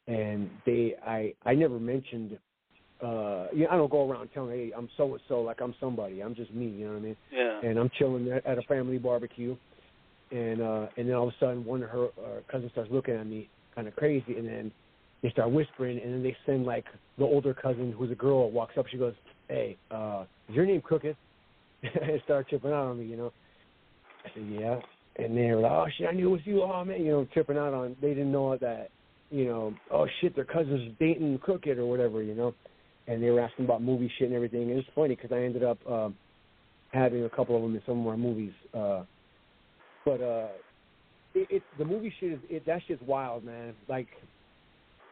[0.06, 2.38] and they I I never mentioned
[3.02, 5.74] uh you know, I don't go around telling hey I'm so and so like I'm
[5.80, 6.22] somebody.
[6.22, 7.16] I'm just me you know what I mean?
[7.32, 7.60] Yeah.
[7.62, 9.56] And I'm chilling at, at a family barbecue
[10.30, 13.14] and uh and then all of a sudden one of her uh, cousins starts looking
[13.14, 14.72] at me kind of crazy and then
[15.22, 16.84] they start whispering and then they send like
[17.18, 18.86] the older cousin who's a girl walks up.
[18.90, 19.14] She goes
[19.48, 21.16] hey uh is your name Crooked?
[21.82, 23.32] And start tripping out on me, you know.
[24.24, 24.78] I said, yeah.
[25.16, 26.62] And they were like, oh, shit, I knew it was you.
[26.62, 28.88] Oh, man, you know, tripping out on, they didn't know that,
[29.30, 32.54] you know, oh, shit, their cousin's dating Crooked or whatever, you know.
[33.06, 34.70] And they were asking about movie shit and everything.
[34.70, 36.14] And it's funny because I ended up um,
[36.92, 38.52] having a couple of them in some of our movies.
[38.72, 39.02] Uh,
[40.04, 40.48] but uh,
[41.34, 43.74] it, it, the movie shit, is it, that shit's wild, man.
[43.88, 44.08] Like,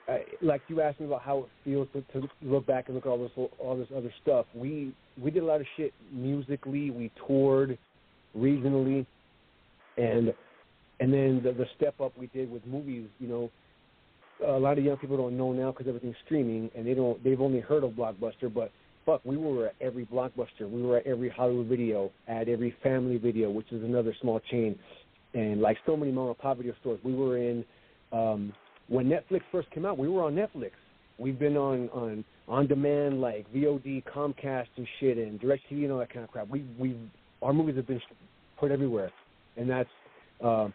[0.09, 3.07] uh, like you asked me about how it feels to, to look back and look
[3.07, 4.47] at all this all this other stuff.
[4.55, 6.91] We we did a lot of shit musically.
[6.91, 7.79] We toured
[8.37, 9.07] regionally,
[10.01, 10.35] and
[11.01, 13.09] and then the, the step up we did with movies.
[13.19, 13.51] You know,
[14.47, 17.23] a lot of young people don't know now because everything's streaming, and they don't.
[17.25, 18.71] They've only heard of Blockbuster, but
[19.07, 20.71] fuck, we were at every Blockbuster.
[20.71, 24.79] We were at every Hollywood Video, at every Family Video, which is another small chain,
[25.35, 27.01] and like so many mom and pop video stores.
[27.03, 27.65] We were in.
[28.13, 28.53] Um,
[28.89, 30.73] when Netflix first came out, we were on Netflix.
[31.19, 35.99] We've been on on on demand like VOD, Comcast and shit, and DirecTV and all
[35.99, 36.49] that kind of crap.
[36.49, 36.97] We we
[37.41, 38.01] our movies have been
[38.59, 39.11] put everywhere,
[39.57, 39.89] and that's
[40.45, 40.69] uh,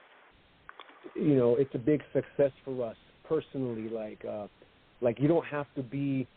[1.15, 3.89] you know it's a big success for us personally.
[3.89, 4.47] Like uh,
[5.01, 6.27] like you don't have to be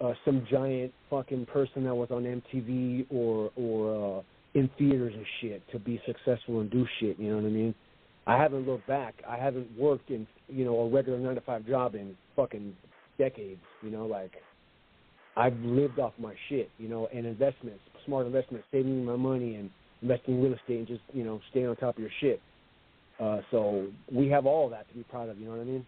[0.00, 4.22] uh, some giant fucking person that was on MTV or or uh,
[4.54, 7.18] in theaters and shit to be successful and do shit.
[7.18, 7.74] You know what I mean?
[8.26, 9.14] I haven't looked back.
[9.28, 12.74] I haven't worked in you know a regular nine to five job in fucking
[13.18, 13.60] decades.
[13.82, 14.32] You know, like
[15.36, 16.70] I've lived off my shit.
[16.78, 19.70] You know, and investments, smart investments, saving my money and
[20.02, 22.40] investing in real estate and just you know staying on top of your shit.
[23.18, 25.38] Uh, so we have all that to be proud of.
[25.38, 25.86] You know what I mean?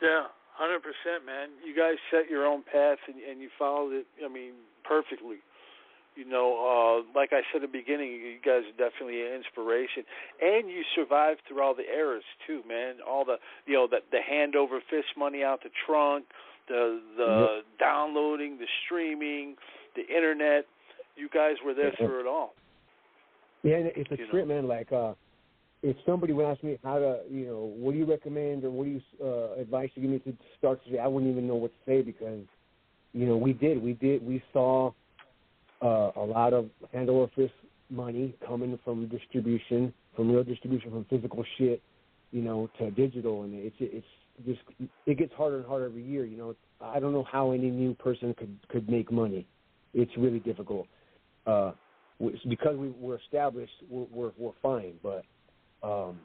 [0.00, 1.48] Yeah, hundred percent, man.
[1.66, 4.06] You guys set your own path and, and you followed it.
[4.24, 4.52] I mean,
[4.84, 5.38] perfectly
[6.16, 10.04] you know, uh, like I said at the beginning, you guys are definitely an inspiration,
[10.40, 12.96] and you survived through all the eras too, man.
[13.06, 16.26] All the, you know, the the hand over fist money out the trunk,
[16.68, 17.60] the the mm-hmm.
[17.78, 19.56] downloading, the streaming,
[19.96, 20.66] the internet.
[21.16, 22.04] You guys were there mm-hmm.
[22.04, 22.54] through it all.
[23.62, 24.54] Yeah, it's a you trip, know.
[24.54, 24.68] man.
[24.68, 25.14] Like, uh,
[25.82, 28.84] if somebody would ask me how to, you know, what do you recommend or what
[28.84, 31.72] do you uh, advice you give me to start today, I wouldn't even know what
[31.72, 32.44] to say because,
[33.12, 34.92] you know, we did, we did, we saw
[35.82, 37.52] uh, a lot of hand over fist
[37.88, 41.82] money coming from distribution, from real distribution, from physical shit,
[42.30, 44.06] you know, to digital, and it's it's
[44.46, 44.60] just
[45.06, 46.24] it gets harder and harder every year.
[46.24, 49.46] You know, I don't know how any new person could could make money.
[49.92, 50.86] It's really difficult,
[51.46, 51.72] uh,
[52.48, 54.94] because we were established, we're we're, we're fine.
[55.02, 55.24] But
[55.82, 56.20] um,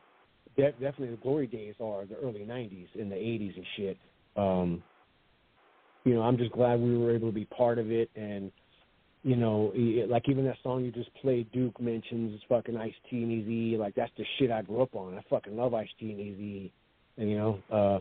[0.57, 3.97] de- definitely the glory days are the early '90s and the '80s and shit.
[4.35, 4.83] Um,
[6.03, 8.51] you know, I'm just glad we were able to be part of it and
[9.25, 9.73] you know,
[10.07, 13.75] like even that song you just played, Duke mentions fucking Ice T and Eazy.
[13.75, 15.17] Like that's the shit I grew up on.
[15.17, 16.71] I fucking love Ice T and Eazy,
[17.17, 17.99] and you know, uh,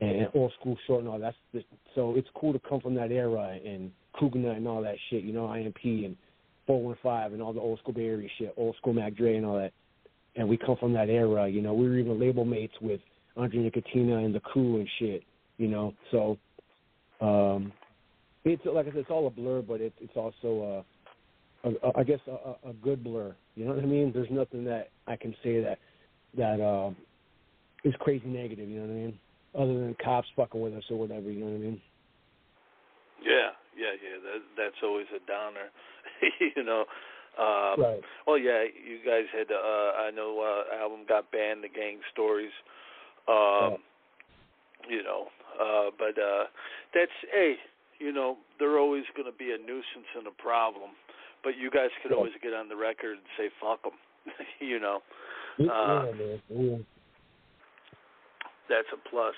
[0.00, 1.18] and, and old school short and all.
[1.18, 1.62] That's the,
[1.94, 5.22] so it's cool to come from that era and Cougar and all that shit.
[5.22, 6.16] You know, IMP and
[6.66, 9.56] 415 and all the old school Bay Area shit, old school Mac Dre and all
[9.56, 9.72] that.
[10.36, 11.48] And we come from that era.
[11.48, 13.00] You know, we were even label mates with
[13.36, 15.22] Andre Nickatina and the crew and shit.
[15.58, 16.36] You know, so
[17.20, 17.72] um,
[18.44, 20.84] it's like I said, it's all a blur, but it, it's also,
[21.64, 23.34] uh, a, a, I guess, a, a good blur.
[23.54, 24.10] You know what I mean?
[24.12, 25.78] There's nothing that I can say that
[26.36, 26.90] that uh,
[27.84, 28.68] is crazy negative.
[28.68, 29.18] You know what I mean?
[29.54, 31.30] Other than cops fucking with us or whatever.
[31.30, 31.80] You know what I mean?
[33.22, 34.18] Yeah, yeah, yeah.
[34.20, 35.70] That that's always a downer.
[36.56, 36.84] you know.
[37.36, 38.00] Um, right.
[38.26, 39.50] Well, yeah, you guys had.
[39.50, 41.64] Uh, I know uh, album got banned.
[41.64, 42.52] The gang stories.
[43.28, 43.76] Um, yeah.
[44.86, 45.26] You know,
[45.58, 46.44] uh, but uh,
[46.92, 47.56] that's hey
[47.98, 50.90] you know, they're always going to be a nuisance and a problem.
[51.42, 52.16] But you guys could yeah.
[52.16, 53.96] always get on the record and say "fuck them,"
[54.60, 55.00] you know.
[55.58, 56.42] Yeah, uh, man.
[56.48, 56.76] Yeah.
[58.68, 59.34] That's a plus.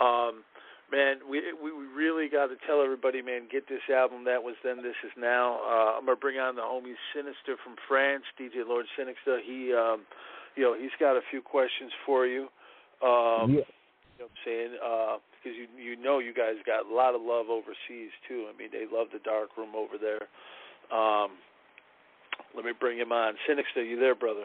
[0.00, 0.44] Um,
[0.90, 4.24] man, we we really got to tell everybody, man, get this album.
[4.24, 5.60] That was then, this is now.
[5.62, 9.40] Uh, I'm gonna bring on the homie Sinister from France, DJ Lord Sinister.
[9.44, 10.02] He, um,
[10.56, 12.48] you know, he's got a few questions for you.
[13.02, 13.66] Um, yeah.
[14.18, 14.72] You know what I'm saying?
[14.74, 18.46] Because uh, you you know you guys got a lot of love overseas too.
[18.52, 20.28] I mean, they love the dark room over there.
[20.92, 21.30] Um,
[22.54, 23.34] let me bring him on.
[23.46, 24.44] Sinister, you there, brother?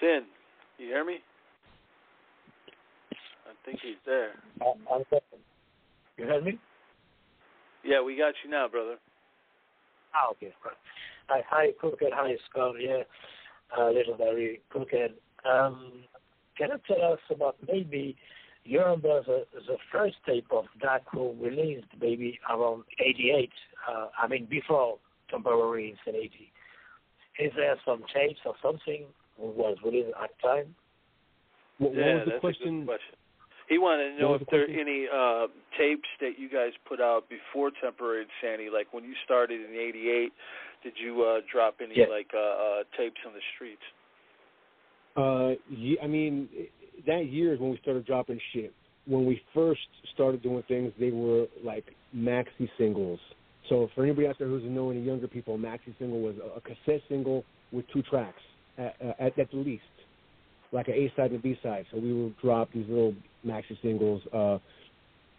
[0.00, 0.22] Sin,
[0.78, 1.18] you hear me?
[3.62, 4.32] I think he's there.
[4.60, 5.04] I'm
[6.16, 6.58] You heard me?
[7.84, 8.96] Yeah, we got you now, brother.
[10.14, 10.52] Ah, okay.
[11.28, 12.12] Hi, hi, Crooked.
[12.12, 12.74] Hi, Scott.
[12.80, 13.02] Yeah,
[13.78, 15.14] uh, Little Barry Crooked.
[15.44, 16.04] Um,
[16.56, 18.16] can you tell us about maybe
[18.64, 23.50] you remember the, the first tape of Dark Room released maybe around 88,
[23.88, 24.98] uh, I mean before
[25.30, 26.52] Temporary Insanity.
[27.38, 29.04] Is there some tapes or something
[29.38, 30.74] was released at the time?
[31.78, 32.68] What, yeah, what was the that's question?
[32.68, 33.14] a good question.
[33.72, 35.46] He wanted to know if there are any uh,
[35.80, 40.30] tapes that you guys put out before Temporary Insanity, like when you started in '88.
[40.82, 42.08] Did you uh, drop any Yes.
[42.10, 43.80] like uh, uh, tapes on the streets?
[45.16, 45.54] Uh,
[46.02, 46.48] I mean,
[47.06, 48.74] that year is when we started dropping shit.
[49.06, 53.20] When we first started doing things, they were like maxi singles.
[53.70, 56.58] So for anybody out there who's knowing any younger people, a maxi single was a,
[56.58, 58.42] a cassette single with two tracks
[58.76, 59.82] at, at, at the least,
[60.72, 61.86] like an A side and a B side.
[61.92, 63.14] So we would drop these little
[63.46, 64.58] maxi singles, uh,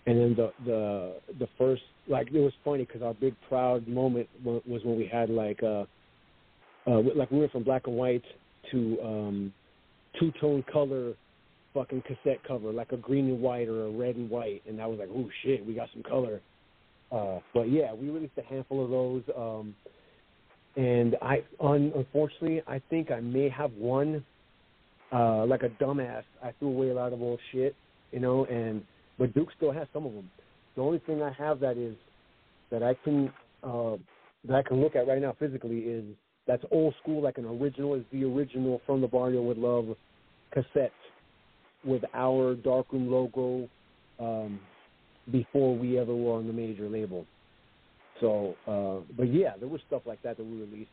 [0.05, 4.29] and then the the the first like it was funny because our big proud moment
[4.43, 5.85] was when we had like uh,
[6.87, 8.23] uh like we went from black and white
[8.71, 9.53] to um
[10.19, 11.13] two tone color
[11.73, 14.85] fucking cassette cover, like a green and white or a red and white, and I
[14.85, 16.39] was like, oh shit, we got some color.
[17.11, 19.75] Uh, but yeah, we released a handful of those, um,
[20.75, 24.25] and I un- unfortunately I think I may have one.
[25.13, 27.75] Uh, like a dumbass, I threw away a lot of old shit,
[28.11, 28.83] you know, and
[29.19, 30.29] but Duke still has some of them.
[30.75, 31.95] The only thing I have that is
[32.71, 33.31] that I can
[33.63, 33.97] uh,
[34.47, 36.03] that I can look at right now physically is
[36.47, 39.95] that's old school, like an original is the original from the Barrio with Love
[40.51, 40.91] cassette
[41.85, 43.67] with our darkroom logo
[44.19, 44.59] um,
[45.31, 47.25] before we ever were on the major label.
[48.19, 50.89] So, uh, but yeah, there was stuff like that that we released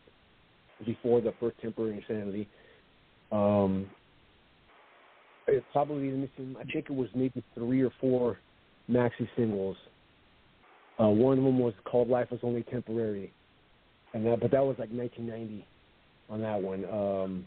[0.85, 2.49] before the first temporary insanity.
[3.33, 3.87] Um,
[5.51, 6.57] it probably missing.
[6.59, 8.39] I think it was maybe three or four
[8.91, 9.77] maxi singles.
[11.01, 13.33] Uh, one of them was called "Life Was Only Temporary,"
[14.15, 15.67] and that, but that was like 1990
[16.29, 16.85] on that one.
[16.85, 17.47] Um,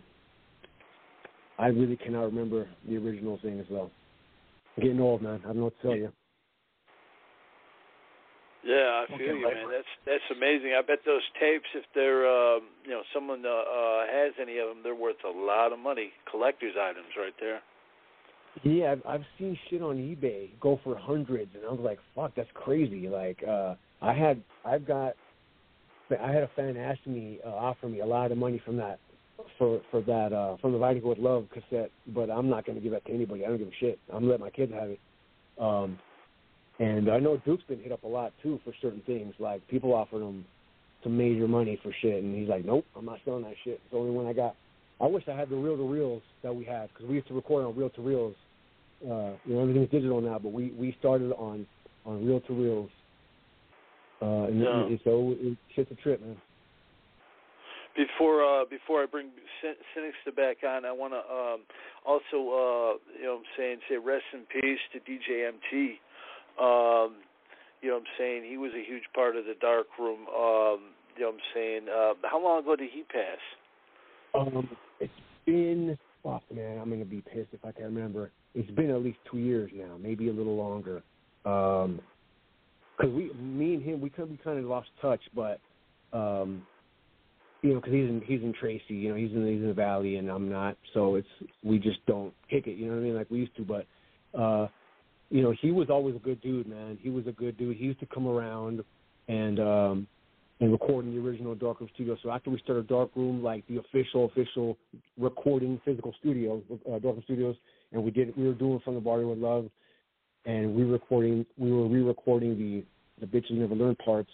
[1.60, 3.92] I really cannot remember the original thing as well.
[4.76, 5.40] I'm getting old, man.
[5.44, 6.12] I don't know what to tell you.
[8.64, 9.68] Yeah, I feel Okay, you, man.
[9.70, 10.74] That's that's amazing.
[10.74, 14.70] I bet those tapes, if they're, uh, you know, someone uh, uh, has any of
[14.70, 16.12] them, they're worth a lot of money.
[16.32, 17.60] Collector's items, right there.
[18.62, 22.36] Yeah, I've, I've seen shit on eBay go for hundreds, and I was like, "Fuck,
[22.36, 25.14] that's crazy!" Like, uh, I had, I've got,
[26.12, 29.00] I had a fan ask me, uh, offer me a lot of money from that,
[29.58, 32.82] for for that, uh, from the Viking with Love cassette, but I'm not going to
[32.82, 33.44] give that to anybody.
[33.44, 34.00] I don't give a shit.
[34.10, 35.00] I'm gonna let my kids have it.
[35.60, 35.98] Um,
[36.80, 39.34] and I know Duke's been hit up a lot too for certain things.
[39.40, 40.46] Like people offered him
[41.04, 43.92] some major money for shit, and he's like, "Nope, I'm not selling that shit." It's
[43.92, 44.56] the only one I got.
[45.02, 47.34] I wish I had the reel to reels that we had because we used to
[47.34, 48.36] record on reel to reels.
[49.02, 51.66] Uh, you know, everything's digital now, but we we started on
[52.06, 52.90] on reel to reels,
[54.22, 54.94] Uh, and Yeah.
[54.94, 56.38] it, so it, shit's a trip, man.
[57.96, 59.30] Before uh, before I bring
[59.94, 61.62] Cynics back on, I want to um,
[62.06, 66.00] also uh, you know I'm saying say rest in peace to DJ MT.
[66.60, 67.22] Um,
[67.82, 70.22] you know what I'm saying he was a huge part of the dark room.
[70.30, 73.40] Um, you know what I'm saying uh, how long ago did he pass?
[74.34, 74.70] Um,
[75.00, 75.14] it's
[75.46, 76.78] been fuck, man.
[76.80, 78.32] I'm gonna be pissed if I can't remember.
[78.56, 81.04] It's been at least two years now, maybe a little longer.
[81.46, 82.00] Um
[83.00, 85.60] 'cause we, me and him, we of, we kind of lost touch, but
[86.14, 86.62] um,
[87.64, 89.74] you know, 'cause he's in he's in Tracy, you know, he's in he's in the
[89.74, 91.28] Valley, and I'm not, so it's
[91.64, 93.64] we just don't kick it, you know what I mean, like we used to.
[93.64, 93.88] But
[94.38, 94.68] uh,
[95.30, 96.98] you know, he was always a good dude, man.
[97.02, 97.78] He was a good dude.
[97.78, 98.84] He used to come around
[99.28, 100.08] and um
[100.64, 102.16] and record in the original Darkroom studio.
[102.24, 104.78] So after we started Darkroom, like the official, official
[105.18, 107.56] recording physical studio, uh, Darkroom Studios,
[107.92, 109.70] and we did, we were doing from the Barrio with Love,
[110.46, 112.84] and we recording, we were re-recording the
[113.20, 114.32] the bitches never learn parts.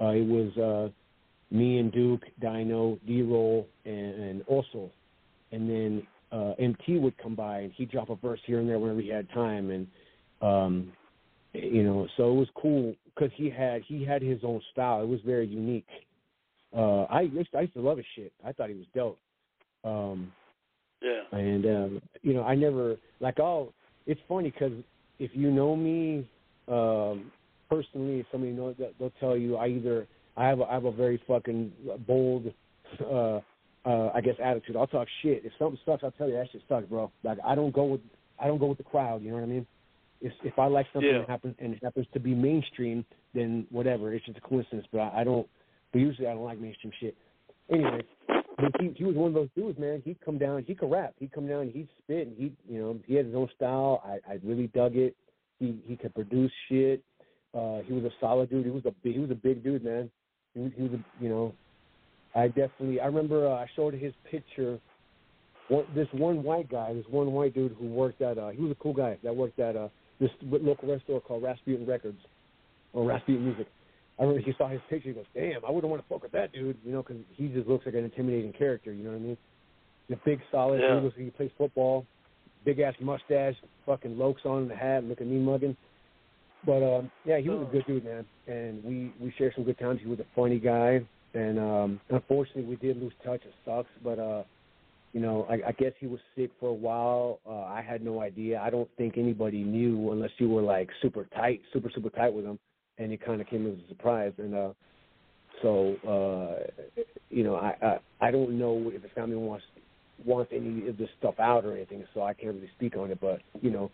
[0.00, 4.90] Uh, it was uh, me and Duke, Dino, D-Roll, and, and also,
[5.52, 8.78] and then uh, MT would come by and he'd drop a verse here and there
[8.78, 9.86] whenever he had time, and
[10.42, 10.92] um,
[11.54, 15.02] you know, so it was cool because he had he had his own style.
[15.02, 15.86] It was very unique.
[16.76, 18.32] Uh, I used to, I used to love his shit.
[18.44, 19.18] I thought he was dope.
[19.84, 20.32] Um,
[21.02, 21.22] Yeah.
[21.32, 23.72] and um, you know, I never like oh,
[24.06, 24.72] it's funny because
[25.18, 26.28] if you know me
[26.68, 27.30] um,
[27.70, 30.06] personally, if somebody knows that, they'll tell you I either
[30.36, 31.72] I have a, I have a very fucking
[32.06, 32.52] bold,
[33.00, 33.40] uh,
[33.84, 34.76] uh, I guess attitude.
[34.76, 35.44] I'll talk shit.
[35.44, 37.12] If something sucks, I'll tell you that shit sucks, bro.
[37.22, 38.00] Like I don't go with
[38.38, 39.22] I don't go with the crowd.
[39.22, 39.66] You know what I mean?
[40.24, 41.18] If if I like something Yeah.
[41.18, 43.04] that happens and it happens to be mainstream,
[43.34, 44.12] then whatever.
[44.14, 44.86] It's just a coincidence.
[44.90, 45.46] But I, I don't.
[45.92, 47.14] But usually I don't like mainstream shit.
[47.70, 48.00] Anyway,
[48.80, 50.00] he he was one of those dudes, man.
[50.02, 51.12] He'd come down, he could rap.
[51.18, 54.02] He'd come down, he'd spit, and he you know he had his own style.
[54.04, 55.14] I I really dug it.
[55.58, 57.02] He he could produce shit.
[57.52, 58.64] Uh, he was a solid dude.
[58.64, 60.10] He was a he was a big dude, man.
[60.54, 61.52] He was, he was a, you know,
[62.34, 64.78] I definitely I remember uh, I showed his picture.
[65.68, 68.72] One, this one white guy, this one white dude who worked at uh, he was
[68.72, 69.88] a cool guy that worked at uh,
[70.20, 72.18] this local record store called Rasputin Records
[72.92, 73.66] or Rasputin Music.
[74.18, 75.08] I remember he saw his picture.
[75.08, 77.48] He goes, "Damn, I wouldn't want to fuck with that dude," you know, because he
[77.48, 78.92] just looks like an intimidating character.
[78.92, 79.36] You know what I mean?
[80.08, 80.80] The big, solid.
[80.80, 80.96] Yeah.
[80.96, 82.06] He looks like he plays football,
[82.64, 83.56] big ass mustache,
[83.86, 85.76] fucking lokes on the hat, looking me mugging.
[86.64, 89.78] But um, yeah, he was a good dude, man, and we we shared some good
[89.78, 90.00] times.
[90.00, 91.00] He was a funny guy,
[91.34, 93.42] and um, unfortunately, we did lose touch.
[93.44, 94.44] It sucks, but uh,
[95.14, 97.38] you know, I, I guess he was sick for a while.
[97.48, 98.60] Uh, I had no idea.
[98.60, 102.44] I don't think anybody knew unless you were like super tight, super super tight with
[102.44, 102.58] him,
[102.98, 104.32] and it kind of came as a surprise.
[104.38, 104.70] And uh,
[105.62, 109.64] so, uh, you know, I, I I don't know if the family wants
[110.24, 113.20] wants any of this stuff out or anything, so I can't really speak on it.
[113.20, 113.92] But you know,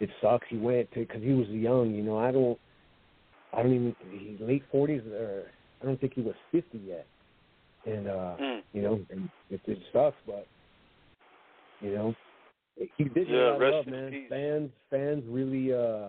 [0.00, 0.48] it sucks.
[0.50, 1.94] He went because he was young.
[1.94, 2.58] You know, I don't,
[3.56, 5.44] I don't even he's late forties or
[5.80, 7.06] I don't think he was fifty yet.
[7.84, 8.62] And uh, Mm.
[8.72, 10.46] you know, and it, it sucks, but
[11.80, 12.14] you know,
[12.76, 14.10] he did Yeah, a lot of love, man.
[14.10, 14.30] peace.
[14.30, 16.08] Fans, fans really uh,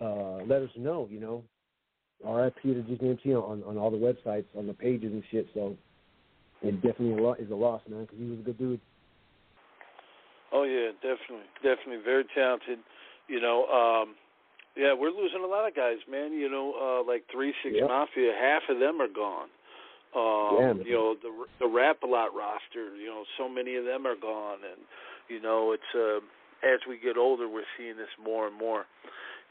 [0.00, 1.08] uh, let us know.
[1.10, 1.44] You know,
[2.24, 2.74] R.I.P.
[2.74, 5.46] to GMT on on all the websites, on the pages and shit.
[5.54, 5.76] So
[6.62, 8.80] it definitely a lot is a loss, man, because he was a good dude.
[10.52, 12.78] Oh yeah, definitely, definitely very talented.
[13.28, 14.14] You know, um,
[14.76, 16.32] yeah, we're losing a lot of guys, man.
[16.32, 17.88] You know, uh, like Three Six Yep.
[17.88, 19.48] Mafia, half of them are gone.
[20.14, 21.30] Um, you know, the
[21.60, 22.96] the Rap a Lot roster.
[22.96, 24.80] You know, so many of them are gone, and
[25.28, 26.18] you know, it's uh,
[26.66, 28.86] as we get older, we're seeing this more and more.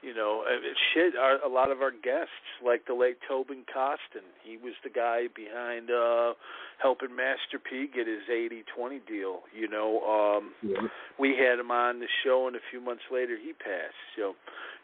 [0.02, 1.16] You know, and it shit.
[1.16, 5.28] Our, a lot of our guests, like the late Tobin Costin, he was the guy
[5.36, 6.34] behind uh
[6.82, 9.44] helping Master P get his 80-20 deal.
[9.56, 10.88] You know, um, Yeah.
[11.18, 13.96] we had him on the show, and a few months later he passed.
[14.18, 14.36] So,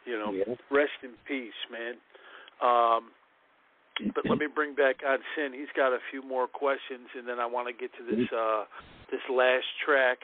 [0.06, 0.54] you know, Yeah.
[0.70, 2.00] rest in peace, man.
[2.62, 3.12] Um,
[4.14, 5.52] but let me bring back on Sin.
[5.52, 8.64] He's got a few more questions, and then I want to get to this uh,
[9.10, 10.18] this last track.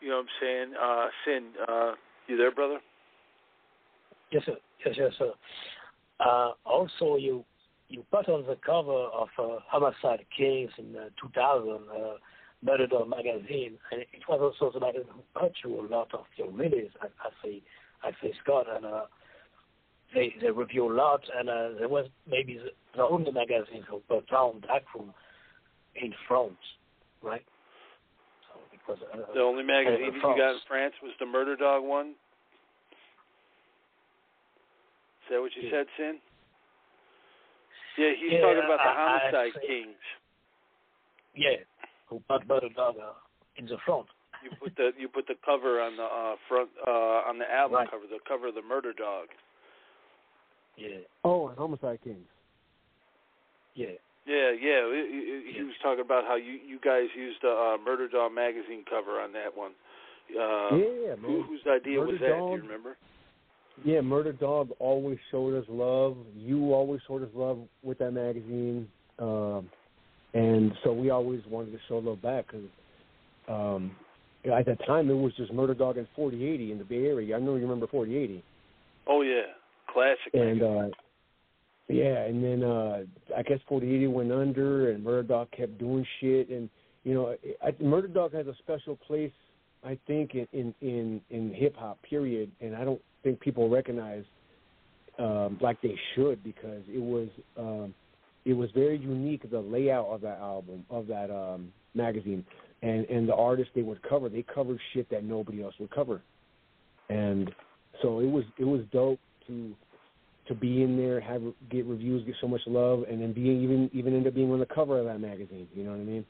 [0.00, 0.72] You know what I'm saying?
[0.80, 1.92] Uh, Sin, uh,
[2.26, 2.78] you there, brother?
[4.30, 4.56] Yes, sir.
[4.84, 5.32] Yes, yes, sir.
[6.20, 7.44] Uh, also, you
[7.88, 12.14] you put on the cover of uh, Homicide Kings in uh, 2000, uh,
[12.62, 16.90] Murder Dog magazine, and it was also like a lot of your release.
[17.00, 17.62] I, I say,
[18.02, 19.02] I say Scott, and uh,
[20.14, 23.98] they they review a lot, and uh, there was maybe the, the only magazine who
[24.08, 25.12] put down Darkroom
[25.96, 26.54] in France,
[27.22, 27.44] right?
[28.52, 30.60] So it was uh, The only magazine you got in France.
[30.68, 32.14] France was the Murder Dog one.
[35.24, 36.18] Is that what you said, Sin?
[37.96, 39.66] Yeah, he's Yeah, talking about the I- I Homicide see.
[39.66, 40.02] Kings.
[41.34, 41.56] Yeah,
[42.06, 43.12] who put Murder Dog uh,
[43.56, 44.06] in the front.
[44.42, 46.90] You put the you put the cover on the uh, front uh,
[47.30, 47.90] on the album Right.
[47.90, 49.28] cover, the cover of the Murder Dog.
[50.76, 50.98] Yeah.
[51.24, 52.26] Oh, and Homicide Kings.
[53.74, 53.98] Yeah.
[54.26, 54.88] Yeah, yeah.
[54.88, 58.84] He, he was talking about how you you guys used the uh, Murder Dog magazine
[58.88, 59.72] cover on that one.
[60.30, 61.18] Uh, yeah, man.
[61.26, 62.28] Who, whose idea Murder was that?
[62.28, 62.96] Dog, Do you remember?
[63.84, 66.16] Yeah, Murder Dog always showed us love.
[66.36, 69.68] You always showed us love with that magazine, um,
[70.32, 72.66] and so we always wanted to show love back because
[73.48, 73.90] um,
[74.50, 77.36] at that time it was just Murder Dog and 4080 in the Bay Area.
[77.36, 78.42] I know you remember 4080.
[79.06, 79.52] Oh yeah,
[79.92, 80.32] classic.
[80.32, 80.88] And uh,
[81.88, 83.02] yeah, and then uh,
[83.36, 86.68] I guess 4080 went under, and Murder Dog kept doing shit, and
[87.04, 89.32] you know, I, Murder Dog has a special place,
[89.84, 91.98] I think, in in in, in hip hop.
[92.02, 94.24] Period, and I don't think people recognize
[95.18, 97.28] um, like they should because it was
[97.58, 97.94] um,
[98.44, 102.44] it was very unique the layout of that album of that um, magazine
[102.82, 106.20] and and the artists they would cover they covered shit that nobody else would cover
[107.08, 107.50] and
[108.02, 109.74] so it was it was dope to
[110.48, 113.90] to be in there have get reviews get so much love and then being even
[113.92, 116.24] even end up being on the cover of that magazine you know what I mean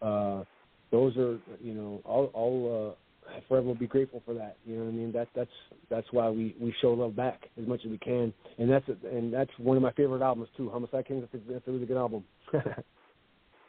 [0.00, 0.44] uh
[0.90, 2.94] those are you know I'll I'll uh
[3.48, 4.56] forever be grateful for that.
[4.64, 5.12] You know what I mean?
[5.12, 5.50] That that's
[5.90, 9.08] that's why we we show love back as much as we can, and that's a,
[9.08, 10.70] and that's one of my favorite albums too.
[10.70, 11.24] Homicide Kings.
[11.24, 12.24] I think that's a really good album.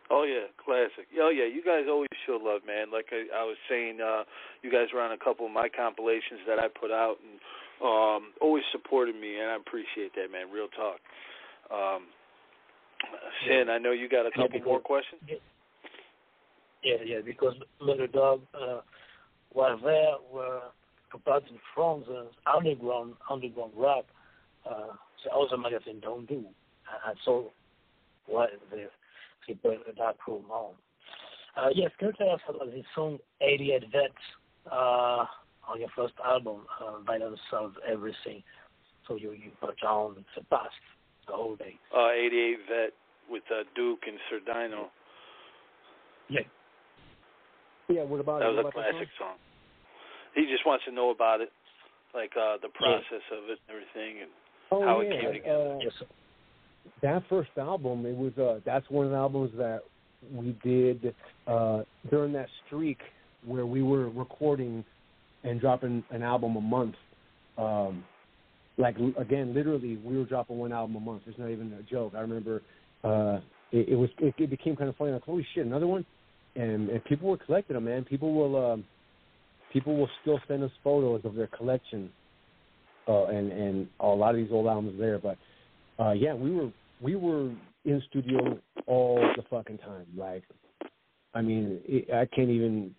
[0.10, 1.08] oh yeah, classic.
[1.20, 2.92] Oh yeah, you guys always show love, man.
[2.92, 4.24] Like I, I was saying, uh,
[4.62, 7.40] you guys were on a couple of my compilations that I put out, and
[7.84, 10.52] um, always supported me, and I appreciate that, man.
[10.52, 11.00] Real talk.
[11.72, 12.08] Um,
[13.48, 15.22] Sin, I know you got a couple more questions.
[16.84, 18.42] Yeah, yeah, because Little Dog.
[18.54, 18.82] Uh,
[19.54, 20.62] was there were
[21.50, 24.06] in France uh, underground underground rap
[24.70, 24.94] uh,
[25.26, 26.46] the other magazine don't do.
[27.08, 27.52] And so
[28.28, 28.88] what the
[29.48, 30.74] he put that room on.
[31.58, 34.14] Uh, yes, can you tell us about the song 88 Vets
[34.72, 35.26] uh,
[35.70, 38.44] on your first album, uh, by themselves, everything.
[39.08, 40.70] So you, you put on the past
[41.28, 41.76] the whole day.
[41.96, 42.94] Uh, 88 Vet
[43.30, 44.90] with uh, Duke and Sir Dino.
[46.30, 46.42] Yeah.
[47.90, 49.36] Yeah, what about that was what a about classic song?
[50.36, 51.50] He just wants to know about it,
[52.14, 53.38] like uh the process yeah.
[53.38, 54.30] of it and everything, and
[54.72, 55.10] oh, how yeah.
[55.10, 55.74] it came together.
[55.74, 55.94] Uh, yes.
[57.02, 59.82] That first album, it was uh that's one of the albums that
[60.32, 61.16] we did
[61.48, 63.00] uh during that streak
[63.44, 64.86] where we were recording
[65.44, 66.96] and dropping an album a month.
[67.58, 68.04] Um
[68.78, 71.24] like again, literally, we were dropping one album a month.
[71.28, 72.14] It's not even a joke.
[72.16, 72.62] I remember
[73.04, 73.40] uh
[73.72, 75.12] it, it was it, it became kind of funny.
[75.12, 76.06] Like, holy shit, another one!
[76.56, 78.04] and and people were collecting them, man.
[78.04, 78.84] People will um,
[79.72, 82.10] people will still send us photos of their collection,
[83.08, 85.20] uh, and and a lot of these old albums there.
[85.20, 85.38] But
[86.00, 86.70] uh, yeah, we were
[87.02, 87.52] we were
[87.86, 90.06] in studio all the fucking time.
[90.18, 90.44] Like,
[91.34, 92.96] I mean, it, I can't even.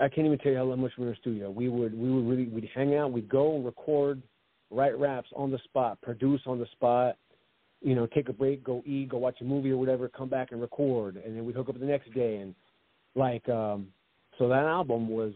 [0.00, 1.50] I can't even tell you how much we were in the studio.
[1.50, 4.22] We would we would really we'd hang out, we'd go and record,
[4.70, 7.16] write raps on the spot, produce on the spot,
[7.80, 10.52] you know, take a break, go eat, go watch a movie or whatever, come back
[10.52, 12.54] and record, and then we hook up the next day, and
[13.14, 13.88] like, um,
[14.38, 15.32] so that album was,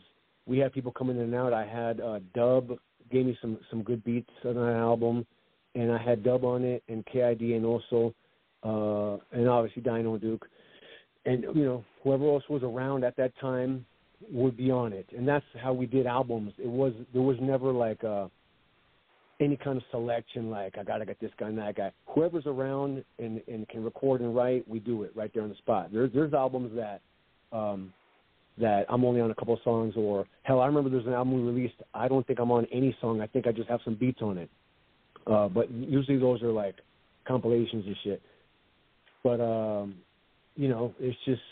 [0.46, 1.52] we had people coming in and out.
[1.52, 2.78] I had uh, Dub
[3.10, 5.26] gave me some some good beats on that album,
[5.74, 8.14] and I had Dub on it, and KID, and also,
[8.62, 10.48] uh, and obviously Dino and Duke,
[11.26, 13.84] and you know, whoever else was around at that time
[14.32, 16.52] would be on it, and that's how we did albums.
[16.58, 18.02] It was there was never like.
[18.02, 18.28] Uh,
[19.40, 21.92] any kind of selection like I gotta get this guy and that guy.
[22.06, 25.56] Whoever's around and, and can record and write, we do it right there on the
[25.56, 25.90] spot.
[25.92, 27.00] There's there's albums that
[27.56, 27.92] um
[28.58, 31.34] that I'm only on a couple of songs or hell I remember there's an album
[31.34, 33.94] we released, I don't think I'm on any song, I think I just have some
[33.94, 34.50] beats on it.
[35.26, 36.76] Uh but usually those are like
[37.26, 38.22] compilations and shit.
[39.22, 39.96] But um
[40.56, 41.42] you know, it's just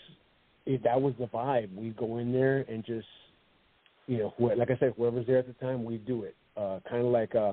[0.67, 1.75] it, that was the vibe.
[1.75, 3.07] We'd go in there and just
[4.07, 6.35] you know, wh- like I said, whoever's there at the time, we do it.
[6.57, 7.53] Uh kind of like uh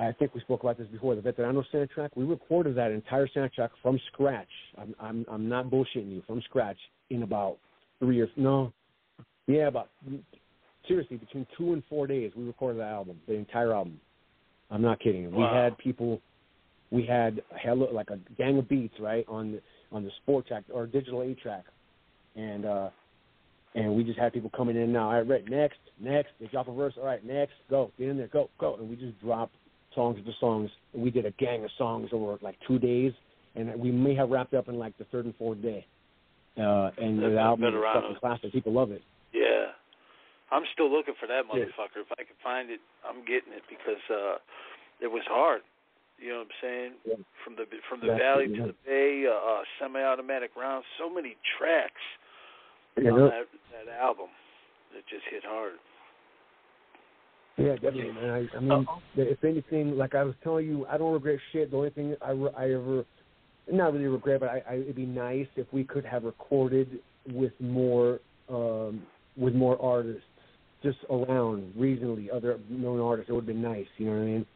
[0.00, 1.16] I think we spoke about this before.
[1.16, 4.48] The Veterano soundtrack, we recorded that entire soundtrack from scratch.
[4.76, 6.22] I'm I'm I'm not bullshitting you.
[6.26, 6.78] From scratch
[7.10, 7.58] in about
[7.98, 8.30] three years.
[8.36, 8.72] No,
[9.46, 9.88] yeah, about
[10.86, 12.32] seriously between two and four days.
[12.36, 14.00] We recorded the album, the entire album.
[14.70, 15.30] I'm not kidding.
[15.32, 15.38] Wow.
[15.38, 16.20] We had people.
[16.90, 19.60] We had hella like a gang of beats right on the
[19.92, 21.64] on the sport track or digital eight track,
[22.36, 22.90] and uh
[23.74, 25.08] and we just had people coming in now.
[25.10, 26.30] All right, right, next, next.
[26.40, 26.94] They drop a verse.
[26.98, 29.54] All right, next, go, get in there, go, go, and we just dropped
[29.94, 30.70] songs to songs.
[30.94, 33.12] We did a gang of songs over like two days,
[33.54, 35.86] and we may have wrapped up in like the third and fourth day.
[36.56, 38.52] Uh, and That's the album is fucking classic.
[38.52, 39.02] People love it.
[39.32, 39.70] Yeah,
[40.50, 41.64] I'm still looking for that Yeah.
[41.64, 42.02] motherfucker.
[42.02, 44.38] If I can find it, I'm getting it because uh
[45.00, 45.60] it was hard.
[46.18, 46.92] You know what I'm saying?
[47.06, 47.14] Yeah.
[47.44, 51.36] From the from the That's valley to the bay, uh, uh semi-automatic rounds, so many
[51.58, 52.02] tracks
[53.00, 53.46] Yeah, on that
[53.86, 54.28] that album
[54.94, 55.74] that just hit hard.
[57.56, 58.48] Yeah, definitely, man.
[58.54, 61.72] I, I mean, if anything, like I was telling you, I don't regret shit.
[61.72, 63.04] The only thing I, re- I ever
[63.70, 67.00] not really regret, but I, I, it'd be nice if we could have recorded
[67.32, 69.02] with more um,
[69.36, 70.22] with more artists
[70.82, 73.28] just around regionally, other known artists.
[73.28, 73.86] It would have been nice.
[73.98, 74.46] You know what I mean?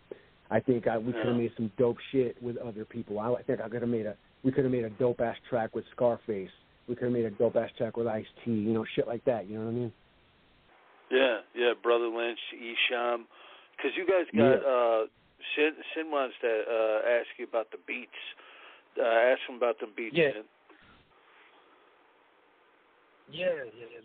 [0.53, 3.19] I think I, we could have made some dope shit with other people.
[3.19, 5.37] I, I think I could have made a we could have made a dope ass
[5.49, 6.51] track with Scarface.
[6.89, 8.51] We could have made a dope ass track with Ice T.
[8.51, 9.49] You know, shit like that.
[9.49, 9.93] You know what I mean?
[11.11, 13.25] Yeah, yeah, Brother Lynch, Esham,
[13.77, 14.69] because you guys got Yeah.
[14.69, 15.07] uh,
[15.57, 18.11] Sin, Sin wants to uh, ask you about the beats.
[18.99, 20.15] Uh, ask him about the beats.
[20.17, 20.33] Yeah.
[20.33, 20.43] Sin.
[23.31, 24.01] Yeah, yeah, yeah.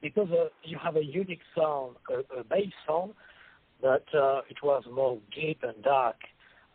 [0.00, 3.12] because uh, you have a unique sound, a, a bass sound,
[3.82, 6.16] but uh, it was more deep and dark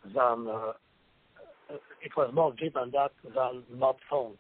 [0.06, 0.74] than uh,
[2.04, 4.34] it was more deep and dark than not phone.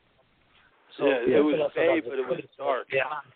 [0.98, 2.90] So Yeah, it was us about vague, the but it was dark.
[2.90, 3.28] Behind.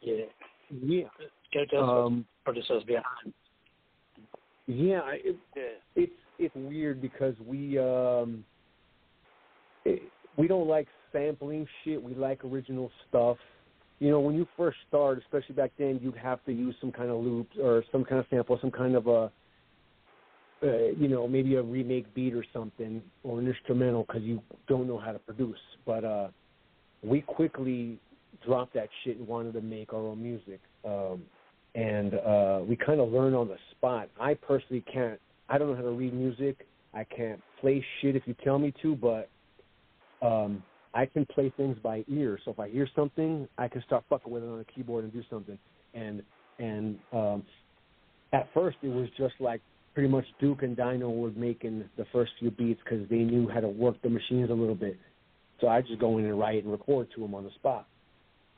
[0.00, 0.24] Yeah.
[0.70, 1.08] Yeah.
[1.52, 3.34] Can you tell Um, what producers behind?
[4.66, 5.62] Yeah, it, Yeah.
[5.96, 8.44] it's it's weird because we um
[9.84, 10.02] it,
[10.36, 12.00] we don't like sampling shit.
[12.00, 13.38] We like original stuff.
[14.00, 17.10] You know, when you first start, especially back then, you'd have to use some kind
[17.10, 19.30] of loops or some kind of sample, some kind of a
[20.62, 24.86] uh, you know maybe a remake beat or something or an instrumental because you don't
[24.88, 25.58] know how to produce.
[25.86, 26.28] But uh
[27.02, 27.98] we quickly
[28.44, 30.60] dropped that shit and wanted to make our own music.
[30.84, 31.22] Um
[31.74, 34.08] and uh, we kind of learn on the spot.
[34.20, 35.20] I personally can't.
[35.48, 36.66] I don't know how to read music.
[36.94, 39.28] I can't play shit if you tell me to, but
[40.22, 40.62] um,
[40.94, 42.38] I can play things by ear.
[42.44, 45.12] So if I hear something, I can start fucking with it on the keyboard and
[45.12, 45.58] do something.
[45.94, 46.22] And
[46.58, 47.42] and um,
[48.32, 49.60] at first, it was just like
[49.94, 53.60] pretty much Duke and Dino were making the first few beats because they knew how
[53.60, 54.98] to work the machines a little bit.
[55.60, 57.86] So I just go in and write and record to them on the spot.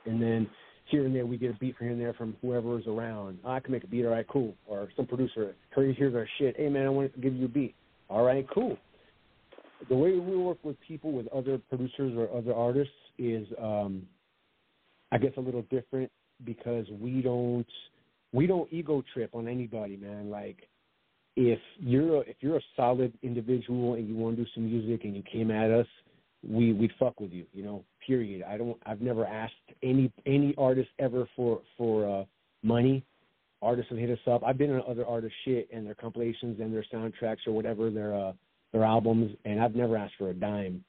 [0.05, 0.49] And then
[0.85, 3.39] here and there we get a beat from here and there from whoever is around.
[3.45, 4.53] I can make a beat, all right, cool.
[4.67, 6.55] Or some producer, here's our shit.
[6.57, 7.75] Hey man, I want to give you a beat.
[8.09, 8.77] All right, cool.
[9.89, 14.03] The way we work with people, with other producers or other artists, is um,
[15.11, 16.11] I guess a little different
[16.45, 17.67] because we don't
[18.31, 20.29] we don't ego trip on anybody, man.
[20.29, 20.67] Like
[21.35, 25.03] if you're a, if you're a solid individual and you want to do some music
[25.03, 25.87] and you came at us,
[26.47, 27.83] we we'd fuck with you, you know.
[28.05, 28.43] Period.
[28.43, 28.77] I don't.
[28.85, 32.25] I've never asked any any artist ever for for uh,
[32.61, 33.05] money.
[33.61, 34.43] Artists have hit us up.
[34.43, 38.13] I've been on other artists' shit and their compilations and their soundtracks or whatever their
[38.13, 38.33] uh,
[38.73, 40.83] their albums, and I've never asked for a dime.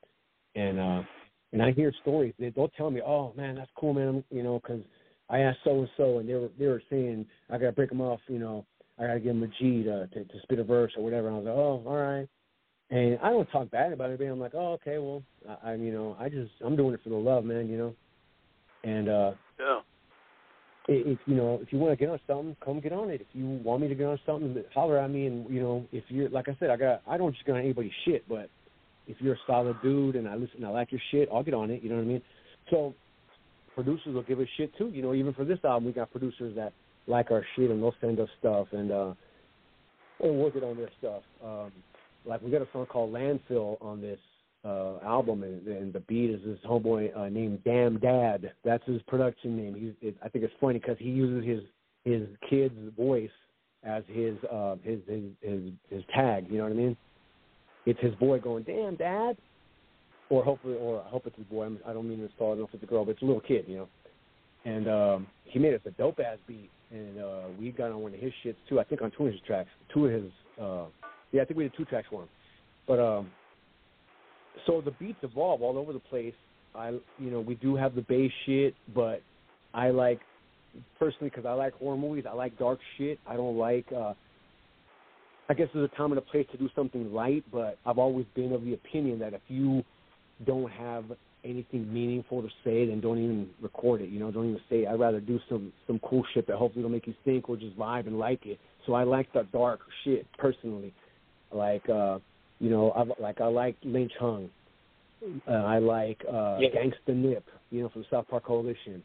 [0.57, 1.03] And uh,
[1.53, 2.35] and I hear stories.
[2.39, 4.83] They, they'll tell me, "Oh man, that's cool, man," you know, because
[5.31, 8.01] I asked so and so, and they were they were saying I gotta break them
[8.01, 8.67] off, you know,
[8.99, 11.29] I gotta give them a G to, to to spit a verse or whatever.
[11.29, 12.29] And I was like, "Oh, all right."
[12.91, 14.31] And I don't talk bad about anybody.
[14.31, 17.09] I'm like, oh, okay, well, I, I'm, you know, I just, I'm doing it for
[17.09, 17.95] the love, man, you know.
[18.85, 19.81] And uh, Yeah.
[20.87, 23.21] If you know, if you want to get on something, come get on it.
[23.23, 25.27] If you want me to get on something, holler at me.
[25.27, 27.61] And you know, if you're, like I said, I got, I don't just get on
[27.61, 28.51] anybody's shit, but
[29.07, 31.71] if you're a solid dude and I listen, I like your shit, I'll get on
[31.71, 31.83] it.
[31.83, 32.23] You know what I mean?
[32.71, 32.95] So
[33.75, 34.89] producers will give a shit too.
[34.89, 36.73] You know, even for this album, we got producers that
[37.07, 39.15] like our shit and they'll send us stuff and uh,
[40.21, 41.23] we'll work it on their stuff.
[41.43, 41.73] Um,
[42.27, 44.19] like we got a song called Landfill on this
[44.65, 48.53] uh album and, and the beat is this homeboy uh, named Damn Dad.
[48.65, 49.75] That's his production name.
[49.75, 51.61] He's it, I think it's funny because he uses his
[52.05, 53.31] his kid's voice
[53.83, 55.61] as his uh his his his
[55.91, 56.47] his tag.
[56.51, 56.97] You know what I mean?
[57.87, 59.37] It's his boy going Damn Dad,
[60.31, 61.67] or hopefully or I hope it's his boy.
[61.67, 62.49] I'm, I don't mean to install.
[62.49, 63.65] I don't know if it's a girl, but it's a little kid.
[63.69, 63.89] You know.
[64.65, 68.15] And um he made us a dope ass beat, and uh we got on one
[68.15, 68.81] of his shits too.
[68.81, 70.31] I think on two of his tracks, two of his.
[70.61, 70.85] uh
[71.33, 72.29] yeah, I think we did two tracks for him.
[72.87, 73.31] But um,
[74.67, 76.35] so the beats evolve all over the place.
[76.75, 79.23] I, you know, we do have the bass shit, but
[79.73, 80.21] I like
[80.99, 82.25] personally because I like horror movies.
[82.29, 83.19] I like dark shit.
[83.27, 83.87] I don't like.
[83.97, 84.15] uh
[85.49, 88.25] I guess there's a time and a place to do something light, but I've always
[88.35, 89.85] been of the opinion that if you
[90.47, 91.05] don't have
[91.45, 94.09] anything meaningful to say, then don't even record it.
[94.09, 94.85] You know, don't even say.
[94.85, 94.89] It.
[94.89, 97.77] I'd rather do some some cool shit that hopefully will make you think or just
[97.77, 98.59] vibe and like it.
[98.87, 100.93] So I like the dark shit personally
[101.53, 102.19] like uh
[102.61, 104.51] you know I like I like Lynch Hung.
[105.49, 106.69] Uh, I like uh Yeah.
[106.71, 109.03] Gangsta Nip, you know, from the South Park Coalition.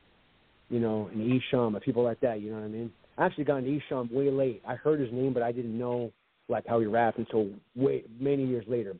[0.69, 2.91] You know, and Esham, and people like that, you know what I mean?
[3.17, 4.61] I actually got into Esham way late.
[4.67, 6.11] I heard his name but I didn't know
[6.47, 8.95] like how he rapped until way many years later.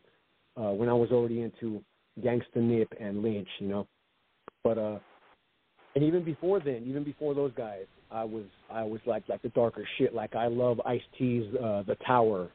[0.56, 1.84] Uh when I was already into
[2.22, 3.88] Gangsta Nip and Lynch, you know.
[4.64, 5.00] But uh
[5.96, 9.50] and even before then, even before those guys, I was I was like like the
[9.50, 10.14] darker shit.
[10.14, 12.50] Like I love Ice T's uh The Tower,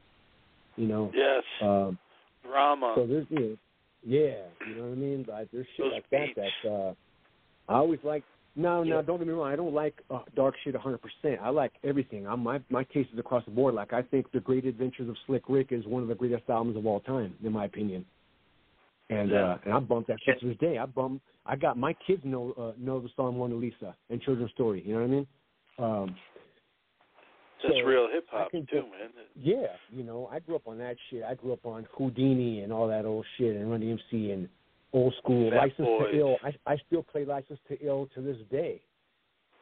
[0.75, 1.11] you know.
[1.13, 1.43] Yes.
[1.61, 1.97] Um,
[2.43, 2.93] Drama.
[2.95, 3.57] so there's you know,
[4.05, 4.35] yeah,
[4.67, 5.25] you know what I mean.
[5.27, 6.39] Like, there's shit Those like that beats.
[6.63, 6.93] that uh,
[7.69, 8.23] I always like.
[8.57, 9.51] No, no, don't get me wrong.
[9.51, 10.99] I don't like uh, dark shit 100.
[11.01, 12.25] percent I like everything.
[12.25, 13.73] I'm my my taste is across the board.
[13.73, 16.77] Like I think the Great Adventures of Slick Rick is one of the greatest albums
[16.77, 18.05] of all time, in my opinion.
[19.09, 19.43] and Yeah.
[19.45, 20.77] uh, and I bumped that shit to this day.
[20.77, 21.21] I bump.
[21.45, 24.81] I got my kids know uh, know the song Mona Lisa and Children's Story.
[24.85, 25.27] You know what I mean?
[25.77, 26.15] Um,
[27.67, 29.09] That's so real hip hop too, that- man.
[29.41, 31.23] yeah, you know, I grew up on that shit.
[31.23, 34.47] I grew up on Houdini and all that old shit and Run DMC and
[34.93, 36.11] old school Fat License Boys.
[36.11, 36.37] to Ill.
[36.43, 38.81] I I still play License to Ill to this day.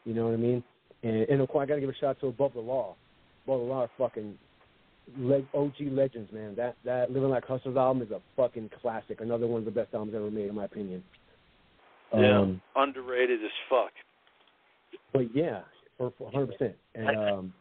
[0.05, 0.63] You know what I mean?
[1.03, 2.95] And and of course I got to give a shout out to Above the Law.
[3.45, 4.37] Above the Law are fucking
[5.17, 6.55] leg, OG legends, man.
[6.55, 9.21] That that Living Like Hustlers album is a fucking classic.
[9.21, 11.03] Another one of the best albums ever made, in my opinion.
[12.15, 13.91] Yeah, Um, underrated as fuck.
[15.13, 15.61] but yeah,
[15.97, 16.73] for for 100%.
[16.95, 17.53] And um,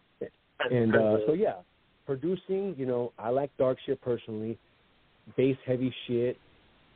[0.72, 1.54] And, uh, uh, so yeah,
[2.06, 2.74] producing.
[2.78, 4.58] You know, I like dark shit personally,
[5.36, 6.36] bass heavy shit.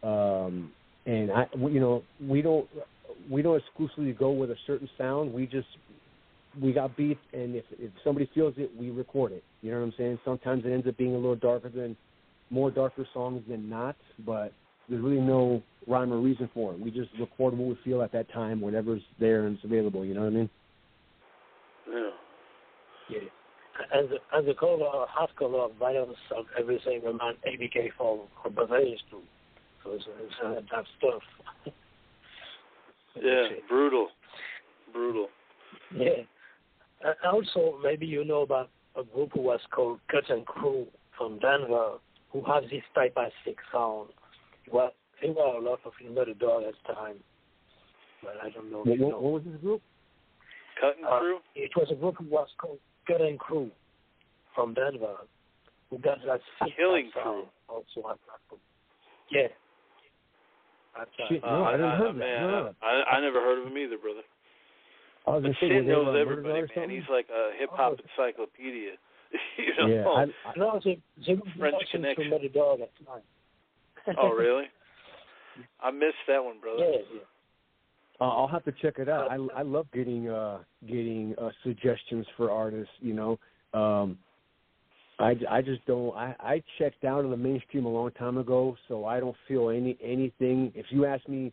[0.03, 0.73] Um,
[1.07, 2.69] and I, you know, we don't
[3.31, 5.33] we don't exclusively go with a certain sound.
[5.33, 5.69] We just
[6.61, 9.45] we got beats, and if if somebody feels it, we record it.
[9.63, 10.19] You know what I'm saying?
[10.25, 11.97] Sometimes it ends up being a little darker than
[12.51, 14.53] more darker songs than not, but
[14.89, 16.81] there's really no rhyme or reason for it.
[16.81, 20.05] We just record what we feel at that time, whatever's there and it's available.
[20.05, 20.51] You know what I mean?
[21.89, 22.11] Yeah.
[23.11, 23.19] Yeah.
[23.93, 28.51] As a, as a cover of hardcore of violence of everything remind ABK for for
[28.51, 29.21] Bavaria too.
[29.85, 31.23] So it's, it's uh, that stuff.
[33.23, 34.09] Yeah, brutal,
[34.93, 35.29] brutal.
[35.95, 36.25] Yeah.
[37.05, 41.39] And also, maybe you know about a group who was called Cut and Crew from
[41.39, 41.99] Denver,
[42.33, 44.09] who have this type of six sound.
[44.73, 47.17] Well, they were a lot of Murder Dog at the time,
[48.23, 48.81] but I don't know.
[48.81, 49.19] if What, you know.
[49.21, 49.83] what was this group?
[50.81, 51.39] Cut and Uh, crew.
[51.55, 53.71] It was a group who was called Cut and Crew
[54.55, 55.17] from Denver,
[55.91, 58.59] who got that six Killing sound also at that.
[59.31, 59.49] Yeah.
[61.01, 62.19] At, uh, Uh, no, I didn't I, heard that.
[62.19, 62.75] man, No.
[62.83, 64.23] I, I never heard of him either, brother.
[65.27, 66.69] I was But gonna say, Sid were they knows on everybody, man.
[66.75, 66.91] something?
[66.91, 68.03] He's like a hip hop Oh.
[68.03, 68.93] encyclopedia.
[69.59, 69.87] you know?
[69.87, 72.31] yeah, I, I, no, they, they were French watching Connection.
[72.55, 74.17] Dog at time.
[74.19, 74.65] oh, really?
[75.83, 76.79] I missed that one, brother.
[76.85, 77.21] Yeah, yeah.
[78.21, 79.31] Uh, I'll have to check it out.
[79.31, 82.93] I I love getting uh getting uh suggestions for artists.
[83.01, 83.39] You know,
[83.79, 84.19] um,
[85.19, 86.15] I I just don't.
[86.17, 89.69] I I checked out of the mainstream a long time ago, so I don't feel
[89.69, 90.73] any anything.
[90.75, 91.53] If you ask me,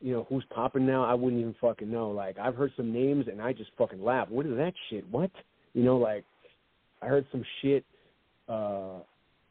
[0.00, 2.10] you know, who's popping now, I wouldn't even fucking know.
[2.10, 4.28] Like I've heard some names and I just fucking laugh.
[4.30, 5.08] What is that shit?
[5.10, 5.30] What?
[5.74, 6.24] You know, like
[7.02, 7.84] I heard some shit.
[8.48, 8.98] uh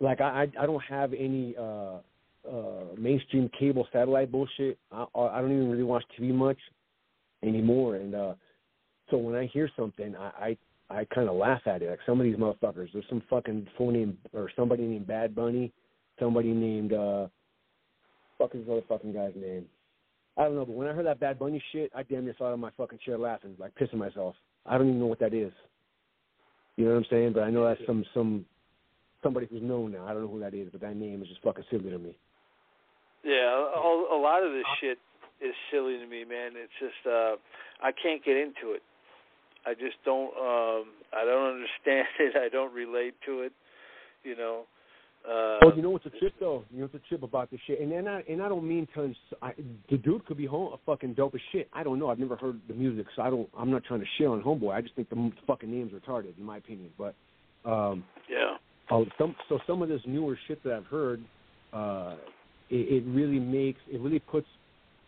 [0.01, 1.55] Like I I, I don't have any.
[1.57, 1.99] uh
[2.47, 4.77] uh mainstream cable satellite bullshit.
[4.91, 6.57] I I don't even really watch TV much
[7.43, 8.33] anymore, and uh
[9.09, 10.57] so when I hear something, I
[10.89, 11.89] I, I kind of laugh at it.
[11.89, 15.71] Like some of these motherfuckers, there's some fucking fool named or somebody named Bad Bunny,
[16.19, 17.27] somebody named uh
[18.37, 19.65] fuck is motherfucking guy's name?
[20.37, 22.47] I don't know, but when I heard that Bad Bunny shit, I damn near fell
[22.47, 24.35] out of my fucking chair laughing, like pissing myself.
[24.65, 25.51] I don't even know what that is.
[26.77, 27.33] You know what I'm saying?
[27.33, 28.45] But I know that's some some
[29.21, 30.05] somebody who's known now.
[30.05, 32.15] I don't know who that is, but that name is just fucking silly to me.
[33.23, 34.97] Yeah, a, a lot of this shit
[35.41, 36.51] is silly to me, man.
[36.55, 37.35] It's just uh
[37.81, 38.81] I can't get into it.
[39.65, 42.35] I just don't um I don't understand it.
[42.35, 43.51] I don't relate to it.
[44.23, 44.63] You know.
[45.27, 46.63] Uh Oh, you know what's a trip though?
[46.71, 47.81] You know what's a trip about this shit?
[47.81, 49.13] And then I and I don't mean to.
[49.41, 49.51] I,
[49.89, 51.67] the dude could be home, a fucking dope as shit.
[51.73, 52.09] I don't know.
[52.09, 53.49] I've never heard the music, so I don't.
[53.57, 54.73] I'm not trying to shit on Homeboy.
[54.73, 56.89] I just think the fucking name's retarded, in my opinion.
[56.97, 57.15] But
[57.65, 58.55] um, Yeah.
[58.91, 61.21] oh, some so some of this newer shit that I've heard,
[61.73, 62.15] uh,
[62.69, 64.47] it, it really makes it really puts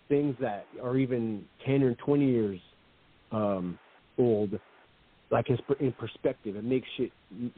[0.09, 2.59] things that are even ten or twenty years
[3.31, 3.79] um,
[4.17, 4.59] old,
[5.29, 6.55] like in, in perspective.
[6.55, 7.11] It makes shit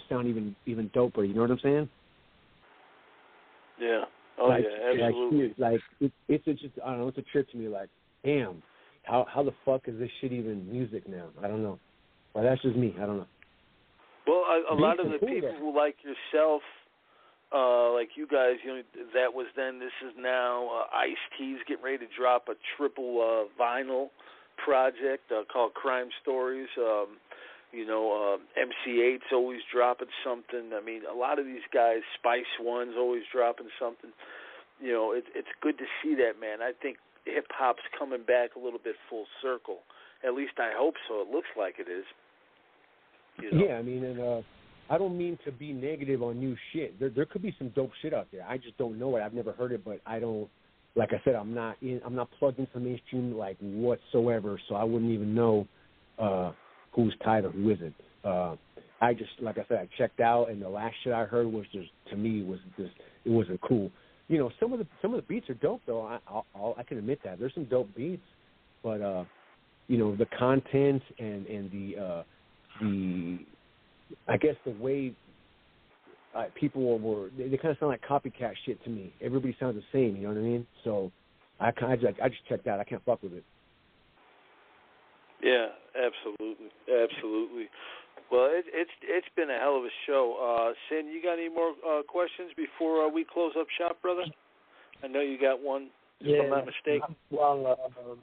[0.10, 1.28] sound even even doper.
[1.28, 1.90] You know what I'm saying?
[3.80, 4.04] Yeah.
[4.40, 5.54] Oh like, yeah, absolutely.
[5.58, 7.08] Like, like it, it's it's just I don't know.
[7.08, 7.68] It's a trip to me.
[7.68, 7.90] Like,
[8.24, 8.62] damn,
[9.04, 11.28] how how the fuck is this shit even music now?
[11.44, 11.80] I don't know.
[12.34, 12.96] Well, that's just me.
[12.98, 13.28] I don't know.
[14.26, 16.62] Well, a, a lot of the people who like yourself,
[17.54, 18.82] uh, like you guys, you know,
[19.14, 19.80] that was then.
[19.80, 20.68] This is now.
[20.68, 24.10] Uh, Ice T's getting ready to drop a triple uh, vinyl
[24.64, 26.70] project uh, called Crime Stories.
[26.78, 27.18] Um,
[27.72, 30.72] you know, uh, MC Eiht's always dropping something.
[30.74, 34.12] I mean, a lot of these guys, Spice One's always dropping something.
[34.82, 36.62] You know, it, it's good to see that, man.
[36.62, 39.80] I think hip hop's coming back a little bit full circle.
[40.26, 41.22] At least I hope so.
[41.22, 42.06] It looks like it is.
[43.42, 43.66] You know?
[43.66, 44.42] Yeah, I mean, and uh,
[44.90, 47.00] I don't mean to be negative on new shit.
[47.00, 48.46] There there could be some dope shit out there.
[48.48, 49.22] I just don't know it.
[49.22, 50.50] I've never heard it, but I don't.
[50.96, 52.02] Like I said, I'm not in.
[52.06, 55.68] I'm not plugged into mainstream like whatsoever, so I wouldn't even know
[56.20, 56.52] uh,
[56.92, 57.96] who's tied or who isn't.
[58.24, 58.56] Uh,
[59.02, 61.66] I just, like I said, I checked out, and the last shit I heard was
[61.74, 62.94] just to me was just
[63.26, 63.92] it wasn't cool.
[64.28, 66.04] You know, some of the some of the beats are dope though.
[66.06, 68.24] I I'll, I'll, I can admit that there's some dope beats,
[68.84, 69.24] but uh,
[69.88, 72.24] you know, the content and and the uh,
[72.82, 73.40] the
[74.28, 75.14] I guess the way
[76.36, 79.14] uh, people were they, they kind of sound like copycat shit to me.
[79.22, 80.16] Everybody sounds the same.
[80.16, 80.68] You know what I mean?
[80.84, 81.12] So
[81.60, 82.80] I kind of just, I just checked out.
[82.80, 83.44] I can't fuck with it.
[85.42, 87.68] Yeah, absolutely, absolutely.
[88.32, 90.38] Well, it, it's it's been a hell of a show.
[90.40, 94.24] Uh, Sin, you got any more uh, questions before uh, we close up shop, brother?
[95.04, 95.90] I know you got one.
[96.20, 97.16] If yeah, I'm not mistaken.
[97.30, 98.16] Well, uh,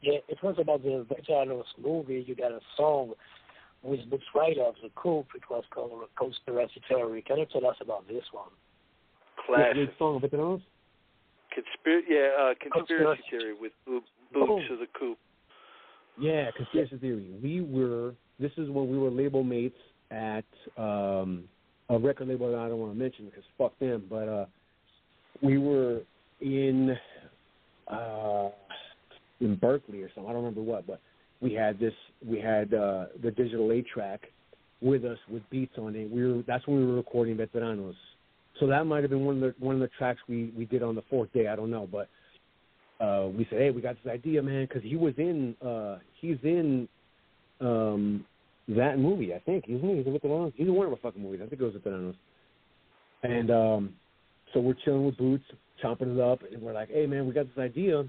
[0.00, 2.24] yeah, it was about the Vitalos movie.
[2.26, 3.14] You got a song
[3.84, 5.24] with Boots Riley of the Coup.
[5.34, 7.22] It was called a Conspiracy Theory.
[7.22, 8.48] Can you tell us about this one?
[9.46, 9.76] Classic.
[9.76, 10.62] Yeah, song Vitalos.
[11.54, 13.22] Conspir- yeah, uh, conspiracy Conspiracy.
[13.30, 14.00] theory with Bo-
[14.32, 14.72] Boots Oh.
[14.74, 15.16] of the Coup.
[16.18, 17.30] Yeah, conspiracy theory.
[17.42, 18.14] We were.
[18.40, 19.78] This is when we were label mates
[20.10, 20.44] at
[20.76, 21.44] um,
[21.90, 24.04] a record label that I don't want to mention because fuck them.
[24.08, 24.46] But uh,
[25.42, 26.00] we were
[26.40, 26.96] in
[27.88, 28.48] uh,
[29.40, 30.28] in Berkeley or something.
[30.30, 31.00] I don't remember what, but
[31.40, 31.92] we had this.
[32.26, 34.22] We had uh, the digital eight track
[34.80, 36.10] with us with beats on it.
[36.10, 36.42] We were.
[36.46, 37.94] That's when we were recording Veteranos.
[38.60, 40.82] So that might have been one of the one of the tracks we we did
[40.82, 41.48] on the fourth day.
[41.48, 42.08] I don't know, but
[43.00, 46.38] uh, we said, "Hey, we got this idea, man," because he was in, uh, he's
[46.42, 46.88] in
[47.60, 48.24] um,
[48.68, 49.96] that movie, I think, isn't he?
[49.96, 50.52] He's in Veteranos.
[50.56, 51.40] He's in one of our fucking movies.
[51.44, 52.14] I think it was Veteranos.
[53.22, 53.94] And um,
[54.52, 55.44] so we're chilling with Boots,
[55.82, 58.04] chopping it up, and we're like, "Hey, man, we got this idea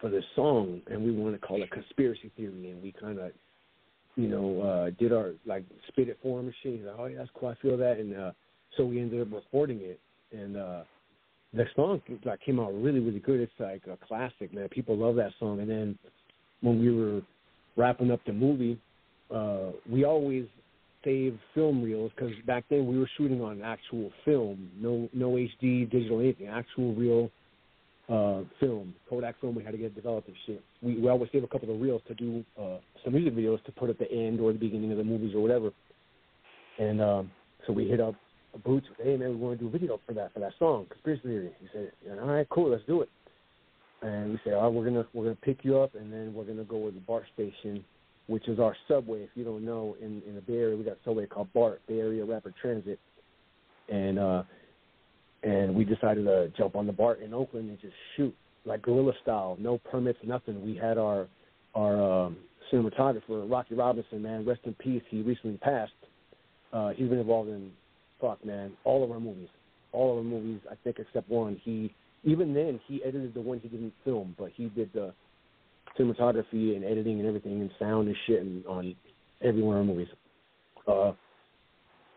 [0.00, 3.32] for this song, and we want to call it conspiracy theory." And we kind of,
[4.16, 6.78] you know, uh, did our like spit it for shit.
[6.78, 7.48] He's like, "Oh yeah, that's cool.
[7.48, 8.32] I feel that." And uh,
[8.76, 10.00] so we ended up recording it,
[10.32, 10.82] and uh,
[11.52, 13.40] the song like came out really really good.
[13.40, 14.68] It's like a classic, man.
[14.68, 15.60] People love that song.
[15.60, 15.98] And then
[16.60, 17.22] when we were
[17.76, 18.78] wrapping up the movie,
[19.34, 20.46] uh, we always
[21.04, 25.90] save film reels because back then we were shooting on actual film, no no HD,
[25.90, 27.30] digital anything, actual real
[28.10, 29.54] uh, film, Kodak film.
[29.54, 30.62] We had to get developed and shit.
[30.82, 33.72] We we always save a couple of reels to do uh, some music videos to
[33.72, 35.70] put at the end or the beginning of the movies or whatever.
[36.78, 37.30] And um,
[37.66, 38.14] so we hit up
[38.64, 41.22] Boots, hey man, we want to do a video for that for that song, Conspiracy
[41.22, 41.50] Theory.
[41.60, 43.08] He said, all right, cool, let's do it.
[44.02, 46.44] And we said, all right, we're gonna we're gonna pick you up, and then we're
[46.44, 47.84] gonna go with the BART station,
[48.26, 49.22] which is our subway.
[49.22, 52.00] If you don't know, in in the Bay Area, we got subway called BART, Bay
[52.00, 52.98] Area Rapid Transit,
[53.88, 54.42] and uh,
[55.42, 58.34] and we decided to jump on the BART in Oakland and just shoot
[58.64, 60.64] like guerrilla style, no permits, nothing.
[60.64, 61.26] We had our
[61.74, 62.36] our um,
[62.72, 65.02] cinematographer Rocky Robinson, man, rest in peace.
[65.08, 65.92] He recently passed.
[66.72, 67.70] Uh, he's been involved in
[68.20, 69.48] fuck man, all of our movies,
[69.92, 70.60] all of our movies.
[70.70, 71.60] I think except one.
[71.64, 75.12] He even then he edited the one he didn't film, but he did the
[75.98, 78.94] cinematography and editing and everything and sound and shit and on
[79.42, 80.08] every one of our movies.
[80.86, 81.12] Uh,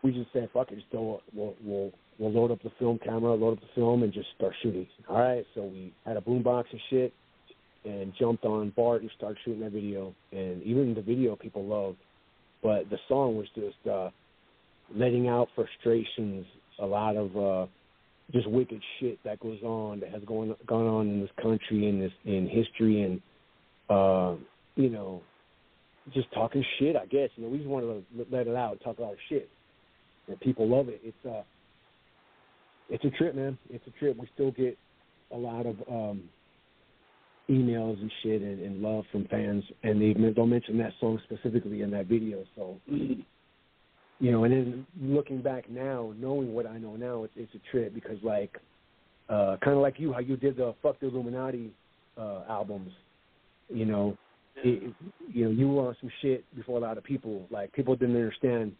[0.02, 3.34] we just said fuck it, just throw, we'll we'll we'll load up the film camera,
[3.34, 4.86] load up the film, and just start shooting.
[5.08, 7.12] All right, so we had a boombox and shit,
[7.84, 10.14] and jumped on Bart and started shooting that video.
[10.32, 11.98] And even the video people loved,
[12.62, 13.86] but the song was just.
[13.90, 14.10] uh
[14.94, 16.44] letting out frustrations,
[16.78, 17.66] a lot of uh
[18.32, 22.00] just wicked shit that goes on that has gone gone on in this country in
[22.00, 23.20] this in history and
[23.88, 24.34] uh
[24.76, 25.22] you know
[26.12, 28.98] just talking shit I guess you know we just want to let it out talk
[28.98, 29.48] a lot of shit
[30.28, 31.42] and people love it it's uh
[32.88, 33.58] it's a trip man.
[33.70, 34.16] It's a trip.
[34.16, 34.78] We still get
[35.32, 36.24] a lot of um
[37.50, 39.64] emails and shit and, and love from fans.
[39.82, 42.44] And they don't mention that song specifically in that video.
[42.56, 42.80] So
[44.20, 47.70] you know, and then looking back now, knowing what I know now, it's it's a
[47.70, 48.56] trip because like,
[49.28, 51.72] uh, kind of like you, how you did the "Fuck the Illuminati"
[52.16, 52.92] uh, albums,
[53.68, 54.16] you know,
[54.56, 54.94] it,
[55.32, 57.46] you know, you were on some shit before a lot of people.
[57.50, 58.72] Like people didn't understand,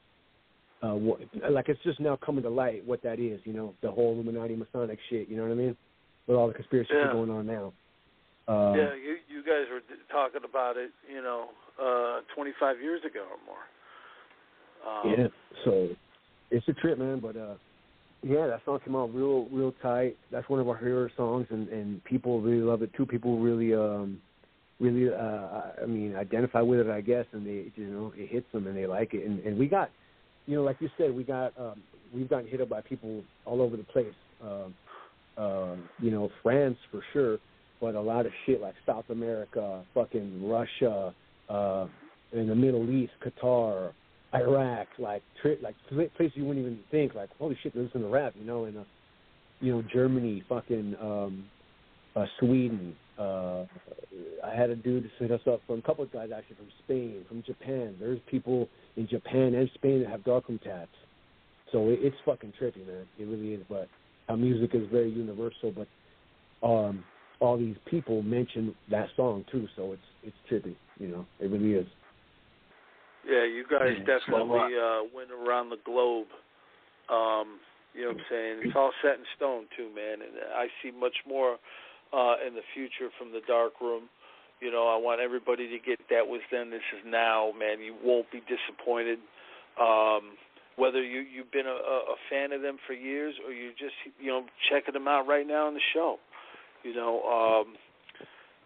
[0.85, 1.21] uh, what,
[1.51, 3.41] like it's just now coming to light what that is.
[3.45, 5.29] You know, the whole Illuminati Masonic shit.
[5.29, 5.77] You know what I mean?
[6.27, 7.13] With all the conspiracy Yeah.
[7.13, 7.73] going on now.
[8.47, 9.81] Uh, yeah, you you guys were
[10.11, 11.49] talking about it, you know,
[11.81, 13.65] uh 25 years ago or more.
[14.87, 15.29] Um, Yeah.
[15.65, 15.89] So
[16.51, 17.21] it's a trip, man.
[17.21, 17.55] But uh
[18.23, 20.17] yeah, that song came out real, real tight.
[20.31, 23.07] That's one of our hero songs, and and people really love it too.
[23.07, 24.21] People really, um
[24.79, 28.47] really, uh I mean, identify with it, I guess, and they, you know, it hits
[28.53, 29.25] them and they like it.
[29.27, 29.91] And and we got,
[30.47, 31.81] you know, like you said, we got, um
[32.15, 34.07] we've gotten hit up by people all over the place.
[34.43, 34.75] Um,
[35.37, 37.39] um, you know, France for sure,
[37.81, 41.13] but a lot of shit like South America, fucking Russia,
[41.49, 41.87] uh,
[42.33, 43.93] in the Middle East, Qatar,
[44.33, 45.75] Iraq, like tri- like
[46.17, 48.79] places you wouldn't even think, like holy shit, they listen to rap, you know, and
[48.79, 48.85] uh,
[49.61, 51.45] you know Germany, fucking um,
[52.17, 52.97] uh, Sweden.
[53.19, 53.65] Uh,
[54.45, 57.25] I had a dude set us up from a couple of guys actually from Spain,
[57.29, 57.97] from Japan.
[58.01, 60.91] There's people in Japan and Spain that have darkroom tabs,
[61.73, 63.07] so it, it's fucking trippy, man.
[63.19, 63.63] It really is.
[63.69, 63.89] But
[64.29, 65.89] our music is very universal, but
[66.67, 67.05] um,
[67.41, 70.75] all these people mention that song too, so it's it's trippy.
[70.99, 71.87] You know, it really is.
[73.27, 76.27] Yeah, you guys Yeah, definitely uh, went around the globe
[77.09, 77.61] Um,
[77.95, 78.61] you know what I'm saying?
[78.63, 80.21] It's all set in stone too, man.
[80.21, 81.59] And I see much more
[82.15, 84.05] uh, in the future from the dark room.
[84.61, 87.81] You know, I want everybody to get that was then, this is now, man.
[87.81, 89.19] You won't be disappointed.
[89.75, 90.39] Um,
[90.77, 91.79] whether you you've been a,
[92.15, 95.47] a fan of them for years or you're just you know checking them out right
[95.47, 96.19] now on the show.
[96.83, 97.75] You know, um,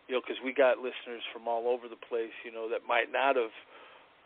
[0.08, 2.34] you know, because we got listeners from all over the place.
[2.44, 3.54] You know, that might not have.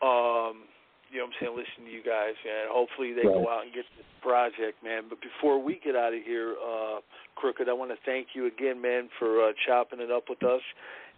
[0.03, 0.67] Um,
[1.13, 3.37] you know what I'm saying, listen to you guys, and hopefully they right.
[3.37, 5.05] go out and get this project, man.
[5.05, 7.05] But before we get out of here, uh,
[7.35, 10.61] Crooked, I want to thank you again, man, for uh, chopping it up with us.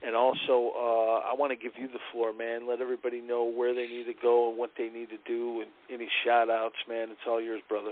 [0.06, 2.68] And also, uh, I want to give you the floor, man.
[2.68, 5.70] Let everybody know where they need to go and what they need to do, and
[5.92, 7.10] any shout outs, man.
[7.10, 7.92] It's all yours, brother.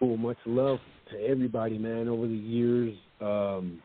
[0.00, 0.78] Well, much love
[1.12, 2.08] to everybody, man.
[2.08, 3.82] Over the years, um,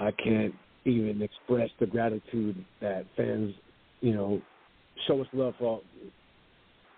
[0.00, 3.54] I can't even express the gratitude that fans,
[4.00, 4.40] you know,
[5.06, 5.80] show us love for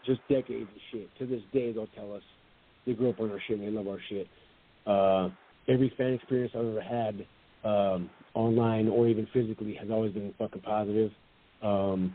[0.06, 1.08] just decades of shit.
[1.18, 2.22] To this day, they'll tell us
[2.86, 4.26] they grew up on our shit and they love our shit.
[4.86, 5.28] Uh,
[5.68, 7.26] every fan experience I've ever had,
[7.64, 11.10] um, online or even physically, has always been fucking positive.
[11.62, 12.14] Um,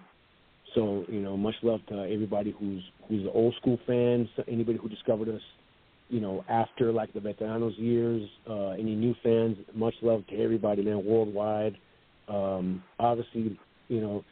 [0.73, 5.29] so you know, much love to everybody who's who's old school fans, anybody who discovered
[5.29, 5.41] us,
[6.09, 9.57] you know, after like the veteranos years, uh, any new fans.
[9.73, 11.77] Much love to everybody, man, worldwide.
[12.27, 13.57] Um, obviously,
[13.87, 14.23] you know,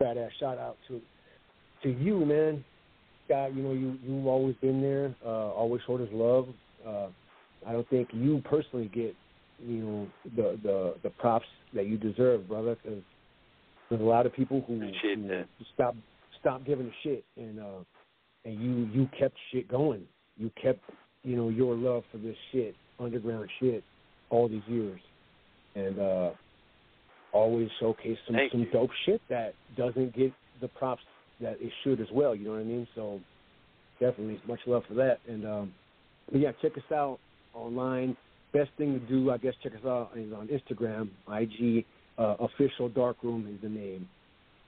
[0.00, 1.00] badass shout out to
[1.82, 2.64] to you, man.
[3.26, 6.48] Scott, you know, you you've always been there, uh, always showed us love.
[6.86, 7.08] Uh,
[7.66, 9.14] I don't think you personally get,
[9.64, 10.06] you know,
[10.36, 13.02] the the the props that you deserve, brother, because
[13.88, 15.94] there's a lot of people who, who stop
[16.40, 17.84] stop giving a shit, and uh,
[18.44, 20.02] and you you kept shit going.
[20.36, 20.80] You kept,
[21.22, 23.84] you know, your love for this shit, underground shit,
[24.30, 25.00] all these years,
[25.76, 26.30] and uh,
[27.32, 28.70] always showcase some Thank some you.
[28.72, 31.02] dope shit that doesn't get the props
[31.40, 32.34] that it should as well.
[32.34, 32.88] You know what I mean?
[32.94, 33.20] So
[34.00, 35.18] definitely much love for that.
[35.28, 35.72] And um,
[36.30, 37.18] but yeah, check us out
[37.54, 38.16] online.
[38.52, 41.84] Best thing to do, I guess, check us out is on Instagram, IG
[42.18, 44.08] uh, official darkroom is the name.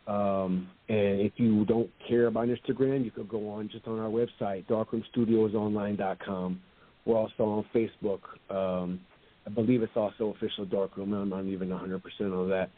[0.07, 4.09] Um, and if you don't care about Instagram, you could go on just on our
[4.09, 6.61] website, darkroomstudiosonline.com.
[7.05, 8.20] We're also on Facebook.
[8.51, 9.01] Um,
[9.47, 11.12] I believe it's also official darkroom.
[11.12, 12.70] I'm not even 100% on that,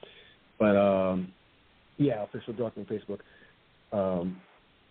[0.59, 1.33] but um,
[1.97, 3.21] yeah, official darkroom Facebook.
[3.93, 4.41] Um,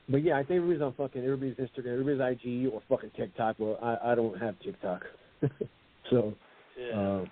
[0.10, 3.55] but yeah, I think everybody's on fucking everybody's Instagram, everybody's IG or fucking TikTok.
[3.60, 5.03] Well, I I don't have TikTok,
[6.10, 6.34] so
[6.78, 6.99] Yeah.
[6.99, 7.26] uh,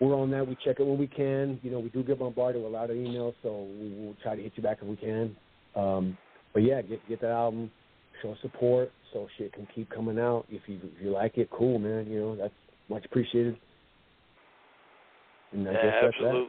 [0.00, 0.46] we're on that.
[0.46, 1.58] We check it when we can.
[1.62, 4.36] You know, we do get bombarded with a lot of emails, so we will try
[4.36, 5.34] to hit you back if we can.
[5.74, 6.16] Um,
[6.52, 7.70] but yeah, get get that album,
[8.22, 10.46] show support, so shit can keep coming out.
[10.50, 12.06] If you if you like it, cool, man.
[12.10, 12.54] You know, that's
[12.88, 13.56] much appreciated.
[15.52, 16.46] And I guess Yeah, that's that.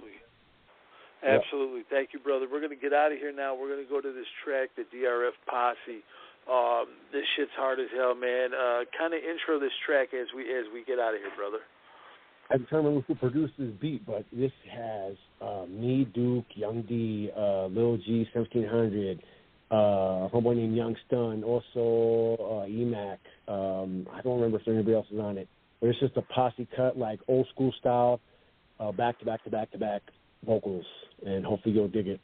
[1.24, 1.86] Absolutely.
[1.88, 1.98] Yeah.
[1.98, 2.46] Thank you, brother.
[2.50, 3.56] We're going to get out of here now.
[3.56, 6.04] We're going to go to this track, the DRF Posse.
[6.48, 8.52] Um, this shit's hard as hell, man.
[8.54, 11.60] Uh, kind of intro this track as we as we get out of here, brother.
[12.50, 17.66] I determined who produced this beat, but this has uh, me, Duke, Young D, uh,
[17.66, 19.20] Lil G, 1700,
[19.70, 23.18] uh, a homeboy named Young Stun, also uh, EMAC.
[23.50, 25.50] Um, I don't remember if there's anybody else is on it,
[25.82, 28.22] but it's just a posse cut, like old school style,
[28.80, 30.02] uh, back to back to back to back
[30.46, 30.86] vocals,
[31.26, 32.20] and hopefully you'll dig it.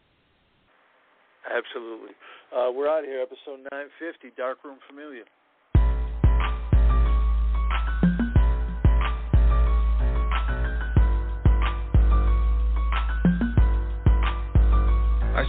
[1.45, 2.15] Absolutely.
[2.55, 5.23] Uh, we're out of here, episode 950, Darkroom Familia.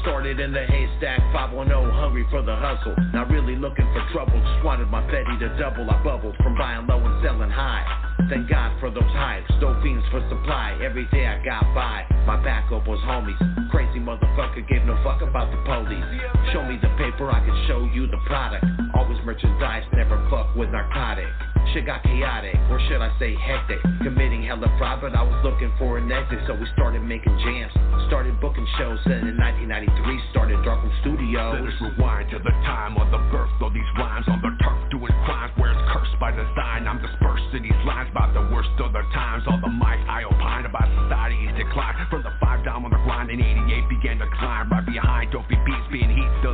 [0.04, 2.94] Started in the haystack, 510, hungry for the hustle.
[3.16, 5.88] Not really looking for trouble, just wanted my Fetty to double.
[5.88, 7.88] I bubbled from buying low and selling high.
[8.28, 10.76] Thank God for those hypes, dope fiends for supply.
[10.84, 13.40] Every day I got by, my backup was homies.
[13.70, 16.04] Crazy motherfucker gave no fuck about the police.
[16.52, 18.64] Show me the paper, I can show you the product.
[18.94, 21.32] Always merchandise, never fuck with narcotic.
[21.72, 23.80] Shit got chaotic, or should I say hectic.
[24.02, 27.72] Committing hella fraud, but I was looking for an exit, so we started making jams.
[28.06, 31.58] Started booking shows, then in 1993 started Darkroom Studios.
[31.58, 34.78] Let us rewind to the time of the birth of these rhymes on the turf,
[34.92, 36.86] doing crimes where it's cursed by design.
[36.86, 39.42] I'm dispersed in these lines by the worst of the times.
[39.50, 41.98] All the mic I opine about society's decline.
[42.10, 44.70] From the five down on the grind in 88 began to climb.
[44.70, 46.53] Right behind dopey beats being heat, the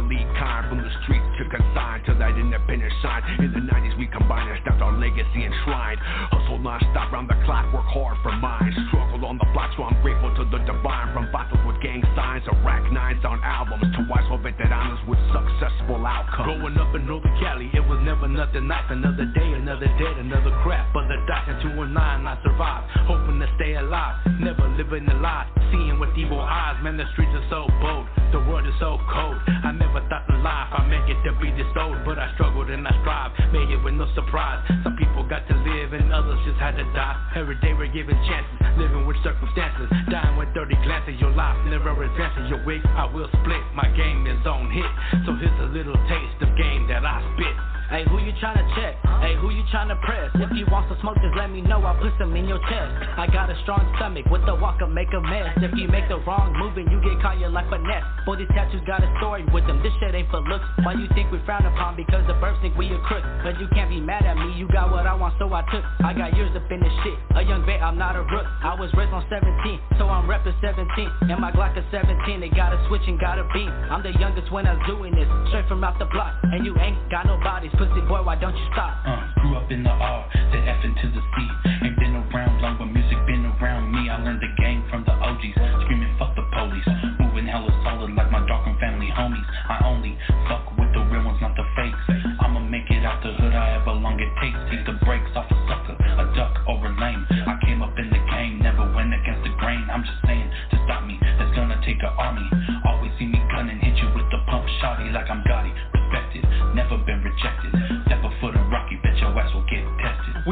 [2.21, 3.25] The that independent shine.
[3.41, 5.97] In the 90s we combined and stamped our legacy enshrined.
[6.29, 8.77] Hustle non-stop round the clock, work hard for mine.
[8.93, 11.17] Struggle on the block, so I'm grateful to the divine.
[11.17, 14.29] From bottles with gang signs, Iraq nines on albums, to wise
[14.71, 16.47] veteranos with successful outcomes.
[16.47, 18.85] Growing up in Northern Cali, it was never nothing nice.
[18.91, 20.93] Another day, another dead, another crap.
[20.95, 24.17] But the doctor and nine, I survived, hoping to stay alive.
[24.41, 26.83] Never living a lie, seeing with evil eyes.
[26.83, 29.37] Man, the streets are so bold, the world is so cold.
[29.47, 32.71] I never thought in life I make it to be this old, but I struggled
[32.71, 34.63] and I strive, made it with no surprise.
[34.85, 37.17] Some people got to live and others just had to die.
[37.37, 41.19] Every day we're given chances, living with circumstances, dying with dirty glances.
[41.21, 42.49] Your life never advances.
[42.49, 43.65] Your wig, I will split.
[43.75, 47.80] My game is on hit, so here's a little taste of game that I spit.
[47.91, 49.03] Hey, who you tryna check?
[49.19, 50.31] Hey, who you tryna press?
[50.39, 51.83] If you want some smoke, just let me know.
[51.83, 52.91] I'll put some in your chest.
[53.19, 55.59] I got a strong stomach with the walker, make a mess.
[55.59, 58.07] If you make the wrong move and you get caught, you're like finesse.
[58.23, 59.83] Boy, these tattoos got a story with them.
[59.83, 60.63] This shit ain't for looks.
[60.87, 61.99] Why you think we frown upon?
[61.99, 63.27] Because the birds think we a crook.
[63.43, 64.55] But you can't be mad at me.
[64.55, 65.83] You got what I want, so I took.
[66.07, 67.19] I got years up in this shit.
[67.35, 68.47] A young vet, I'm not a rook.
[68.63, 70.79] I was raised on 17, so I'm reppin' 17.
[71.27, 72.39] And my Glock is 17.
[72.39, 73.67] They got a switch and got a beam.
[73.91, 75.27] I'm the youngest when I'm doing this.
[75.51, 76.39] Straight from out the block.
[76.55, 77.75] And you ain't got no bodies.
[77.81, 78.93] Pussy boy, why don't you stop?
[79.09, 81.37] Uh, grew up in the R, the F into the C.
[81.81, 84.11] Ain't been around long, but music been around me.
[84.13, 85.57] I learned the game from the OGs,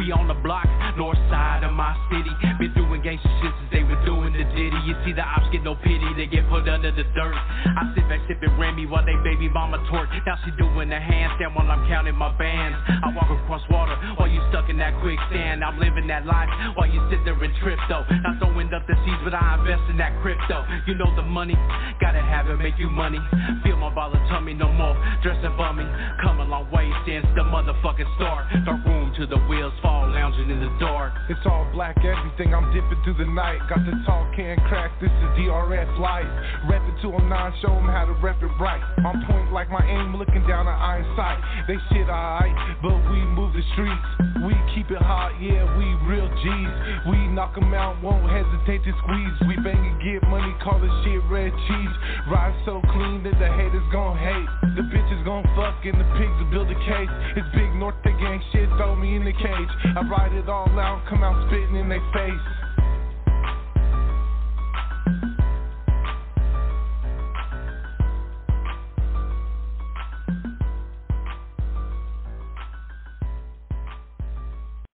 [0.09, 0.65] On the block,
[0.97, 2.33] north side of my city.
[2.59, 4.81] Been doing gangster shit since they were doing the ditty.
[4.89, 7.35] You see the ops get no pity, they get put under the dirt.
[7.35, 10.07] I sit back sipping Remy while they baby mama twerk.
[10.25, 12.79] Now she doing the handstand while I'm counting my bands.
[12.87, 15.65] I walk across water while you stuck in that quicksand.
[15.65, 18.07] I'm living that life while you sit there and trip though.
[18.23, 20.63] Not throwing up the seeds, but I invest in that crypto.
[20.87, 21.59] You know the money,
[22.01, 23.19] gotta have it, make you money.
[23.65, 25.87] Feel my ball tummy, no more dressing bummy.
[26.23, 28.47] Come a long way since the motherfucking start.
[28.65, 31.13] The room to the wheels fall, lounging in the dark.
[31.29, 33.59] It's all black everything, I'm dipping through the night.
[33.69, 36.29] Got the talk can crack, this is DRS life.
[36.69, 37.25] Rep it 209,
[37.65, 38.85] show them how to rep it right.
[39.01, 41.41] On point like my aim, looking down an iron sight.
[41.65, 42.53] They shit alright,
[42.85, 44.09] but we move the streets.
[44.45, 46.73] We keep it hot, yeah, we real G's.
[47.09, 49.37] We knock 'em out, won't hesitate to squeeze.
[49.49, 51.95] We bang and get money, call this shit red cheese.
[52.29, 54.49] Ride so clean that the haters gon' hate.
[54.77, 57.13] The bitches gon' fuck and the pigs will build a case.
[57.41, 59.73] It's big north, they gang shit, throw me in the cage.
[59.97, 62.68] I ride it all out, come out spitting in their face.